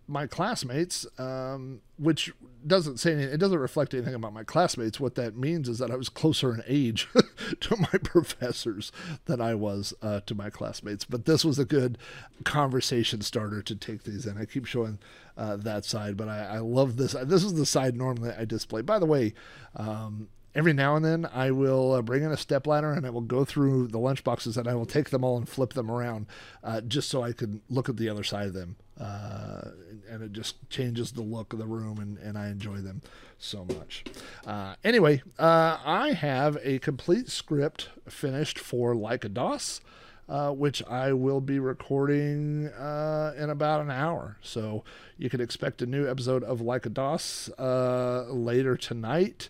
my 0.08 0.28
classmates, 0.28 1.08
um, 1.17 1.82
which 1.98 2.32
doesn't 2.65 3.00
say 3.00 3.13
anything, 3.13 3.34
it 3.34 3.38
doesn't 3.38 3.60
reflect 3.60 3.94
anything 3.94 4.13
about 4.13 4.34
my 4.34 4.44
classmates. 4.44 5.00
What 5.00 5.15
that 5.15 5.36
means 5.36 5.67
is 5.67 5.80
that 5.80 5.89
I 5.89 5.96
was 5.96 6.10
closer 6.10 6.54
in 6.54 6.63
age 6.67 7.08
to 7.60 7.76
my 7.76 8.00
professors 8.04 8.91
than 9.26 9.41
I 9.41 9.56
was 9.56 9.94
uh, 10.02 10.22
to 10.28 10.36
my 10.36 10.50
classmates. 10.50 11.06
But 11.06 11.26
this 11.26 11.44
was 11.44 11.58
a 11.58 11.65
good 11.65 11.98
conversation 12.44 13.22
starter 13.22 13.62
to 13.63 13.76
take 13.76 14.04
these 14.04 14.26
in. 14.26 14.38
I 14.38 14.46
keep 14.46 14.65
showing 14.65 15.00
uh, 15.38 15.56
that 15.58 15.86
side, 15.86 16.17
but 16.17 16.28
I, 16.28 16.44
I, 16.46 16.58
love 16.60 16.98
this. 16.98 17.15
This 17.24 17.44
is 17.44 17.54
the 17.54 17.65
side 17.65 17.96
normally 17.96 18.32
I 18.32 18.46
display. 18.46 18.82
By 18.82 19.00
the 19.00 19.06
way, 19.06 19.34
um, 19.76 20.28
every 20.54 20.74
now 20.74 20.96
and 20.96 21.06
then 21.06 21.28
I 21.34 21.52
will 21.52 21.94
uh, 21.94 22.02
bring 22.02 22.24
in 22.24 22.32
a 22.32 22.38
step 22.38 22.68
ladder 22.68 22.92
and 22.92 23.06
I 23.06 23.10
will 23.10 23.22
go 23.22 23.46
through 23.46 23.88
the 23.88 24.00
lunch 24.00 24.24
boxes 24.24 24.58
and 24.58 24.68
I 24.68 24.76
will 24.76 24.86
take 24.86 25.10
them 25.10 25.24
all 25.24 25.38
and 25.38 25.48
flip 25.48 25.74
them 25.74 25.90
around 25.90 26.28
uh, 26.64 26.82
just 26.82 27.10
so 27.10 27.24
I 27.24 27.32
can 27.32 27.62
look 27.70 27.90
at 27.90 27.98
the 27.98 28.10
other 28.10 28.24
side 28.24 28.48
of 28.48 28.54
them. 28.54 28.76
Uh, 29.00 29.70
and 30.10 30.22
it 30.22 30.32
just 30.32 30.70
changes 30.70 31.14
the 31.14 31.22
look 31.22 31.54
of 31.54 31.60
the 31.60 31.66
room 31.66 32.00
and, 32.00 32.18
and 32.18 32.38
I 32.38 32.50
enjoy 32.50 32.78
them 32.78 33.02
so 33.40 33.66
much. 33.66 34.04
Uh, 34.46 34.76
anyway, 34.84 35.24
uh, 35.40 35.78
I 35.84 36.12
have 36.12 36.58
a 36.62 36.80
complete 36.80 37.30
script 37.30 37.90
finished 38.08 38.60
for 38.60 38.96
Like 38.96 39.24
a 39.24 39.30
DOS. 39.30 39.82
Uh, 40.30 40.50
which 40.50 40.82
I 40.86 41.12
will 41.12 41.42
be 41.42 41.60
recording 41.60 42.64
in 42.64 43.50
about 43.50 43.82
an 43.82 43.92
hour. 43.92 44.38
So 44.42 44.86
you 45.18 45.30
can 45.30 45.42
expect 45.42 45.82
a 45.82 45.86
new 45.86 46.10
episode 46.10 46.42
of 46.42 46.62
Like 46.62 46.86
a 46.86 46.90
DOS 46.90 47.50
later 47.58 48.78
tonight. 48.78 49.50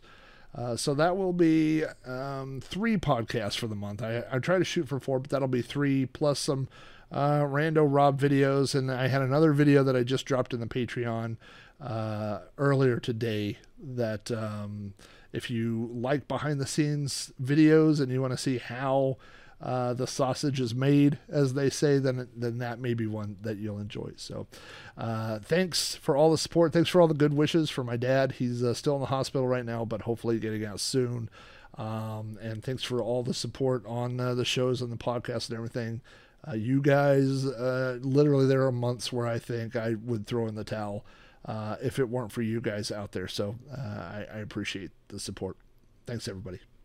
Uh, 0.53 0.75
so 0.75 0.93
that 0.93 1.15
will 1.15 1.33
be 1.33 1.83
um, 2.05 2.59
three 2.61 2.97
podcasts 2.97 3.57
for 3.57 3.67
the 3.67 3.75
month. 3.75 4.03
I, 4.03 4.23
I 4.31 4.39
try 4.39 4.57
to 4.57 4.65
shoot 4.65 4.87
for 4.87 4.99
four, 4.99 5.19
but 5.19 5.29
that'll 5.29 5.47
be 5.47 5.61
three 5.61 6.05
plus 6.05 6.39
some 6.39 6.67
uh, 7.11 7.39
Rando 7.39 7.85
Rob 7.87 8.19
videos. 8.19 8.75
And 8.75 8.91
I 8.91 9.07
had 9.07 9.21
another 9.21 9.53
video 9.53 9.83
that 9.83 9.95
I 9.95 10.03
just 10.03 10.25
dropped 10.25 10.53
in 10.53 10.59
the 10.59 10.67
Patreon 10.67 11.37
uh, 11.79 12.39
earlier 12.57 12.99
today 12.99 13.57
that 13.81 14.29
um, 14.31 14.93
if 15.33 15.49
you 15.49 15.89
like 15.93 16.27
behind 16.27 16.59
the 16.59 16.67
scenes 16.67 17.31
videos 17.41 18.01
and 18.01 18.11
you 18.11 18.21
want 18.21 18.33
to 18.33 18.37
see 18.37 18.57
how 18.57 19.17
uh, 19.61 19.93
the 19.93 20.07
sausage 20.07 20.59
is 20.59 20.73
made, 20.73 21.19
as 21.29 21.53
they 21.53 21.69
say, 21.69 21.99
then 21.99 22.27
then 22.35 22.57
that 22.57 22.79
may 22.79 22.95
be 22.95 23.05
one 23.05 23.37
that 23.41 23.57
you'll 23.57 23.79
enjoy. 23.79 24.11
So, 24.15 24.47
uh, 24.97 25.39
thanks 25.39 25.95
for 25.95 26.17
all 26.17 26.31
the 26.31 26.37
support. 26.37 26.73
Thanks 26.73 26.89
for 26.89 26.99
all 26.99 27.07
the 27.07 27.13
good 27.13 27.33
wishes 27.33 27.69
for 27.69 27.83
my 27.83 27.95
dad. 27.95 28.33
He's 28.33 28.63
uh, 28.63 28.73
still 28.73 28.95
in 28.95 29.01
the 29.01 29.07
hospital 29.07 29.47
right 29.47 29.65
now, 29.65 29.85
but 29.85 30.01
hopefully 30.01 30.39
getting 30.39 30.65
out 30.65 30.79
soon. 30.79 31.29
Um, 31.77 32.39
and 32.41 32.63
thanks 32.63 32.83
for 32.83 33.01
all 33.01 33.23
the 33.23 33.33
support 33.35 33.85
on 33.85 34.19
uh, 34.19 34.33
the 34.33 34.45
shows 34.45 34.81
and 34.81 34.91
the 34.91 34.97
podcast 34.97 35.49
and 35.49 35.57
everything. 35.57 36.01
Uh, 36.47 36.53
you 36.55 36.81
guys, 36.81 37.45
literally, 37.45 38.47
there 38.47 38.65
are 38.65 38.71
months 38.71 39.13
where 39.13 39.27
I 39.27 39.37
think 39.37 39.75
I 39.75 39.93
would 39.93 40.25
throw 40.25 40.47
in 40.47 40.55
the 40.55 40.63
towel 40.63 41.05
if 41.81 41.99
it 41.99 42.09
weren't 42.09 42.31
for 42.31 42.41
you 42.41 42.61
guys 42.61 42.91
out 42.91 43.11
there. 43.11 43.27
So 43.27 43.55
I, 43.71 44.25
I 44.33 44.37
appreciate 44.39 44.89
the 45.09 45.19
support. 45.19 45.55
Thanks, 46.07 46.27
everybody. 46.27 46.59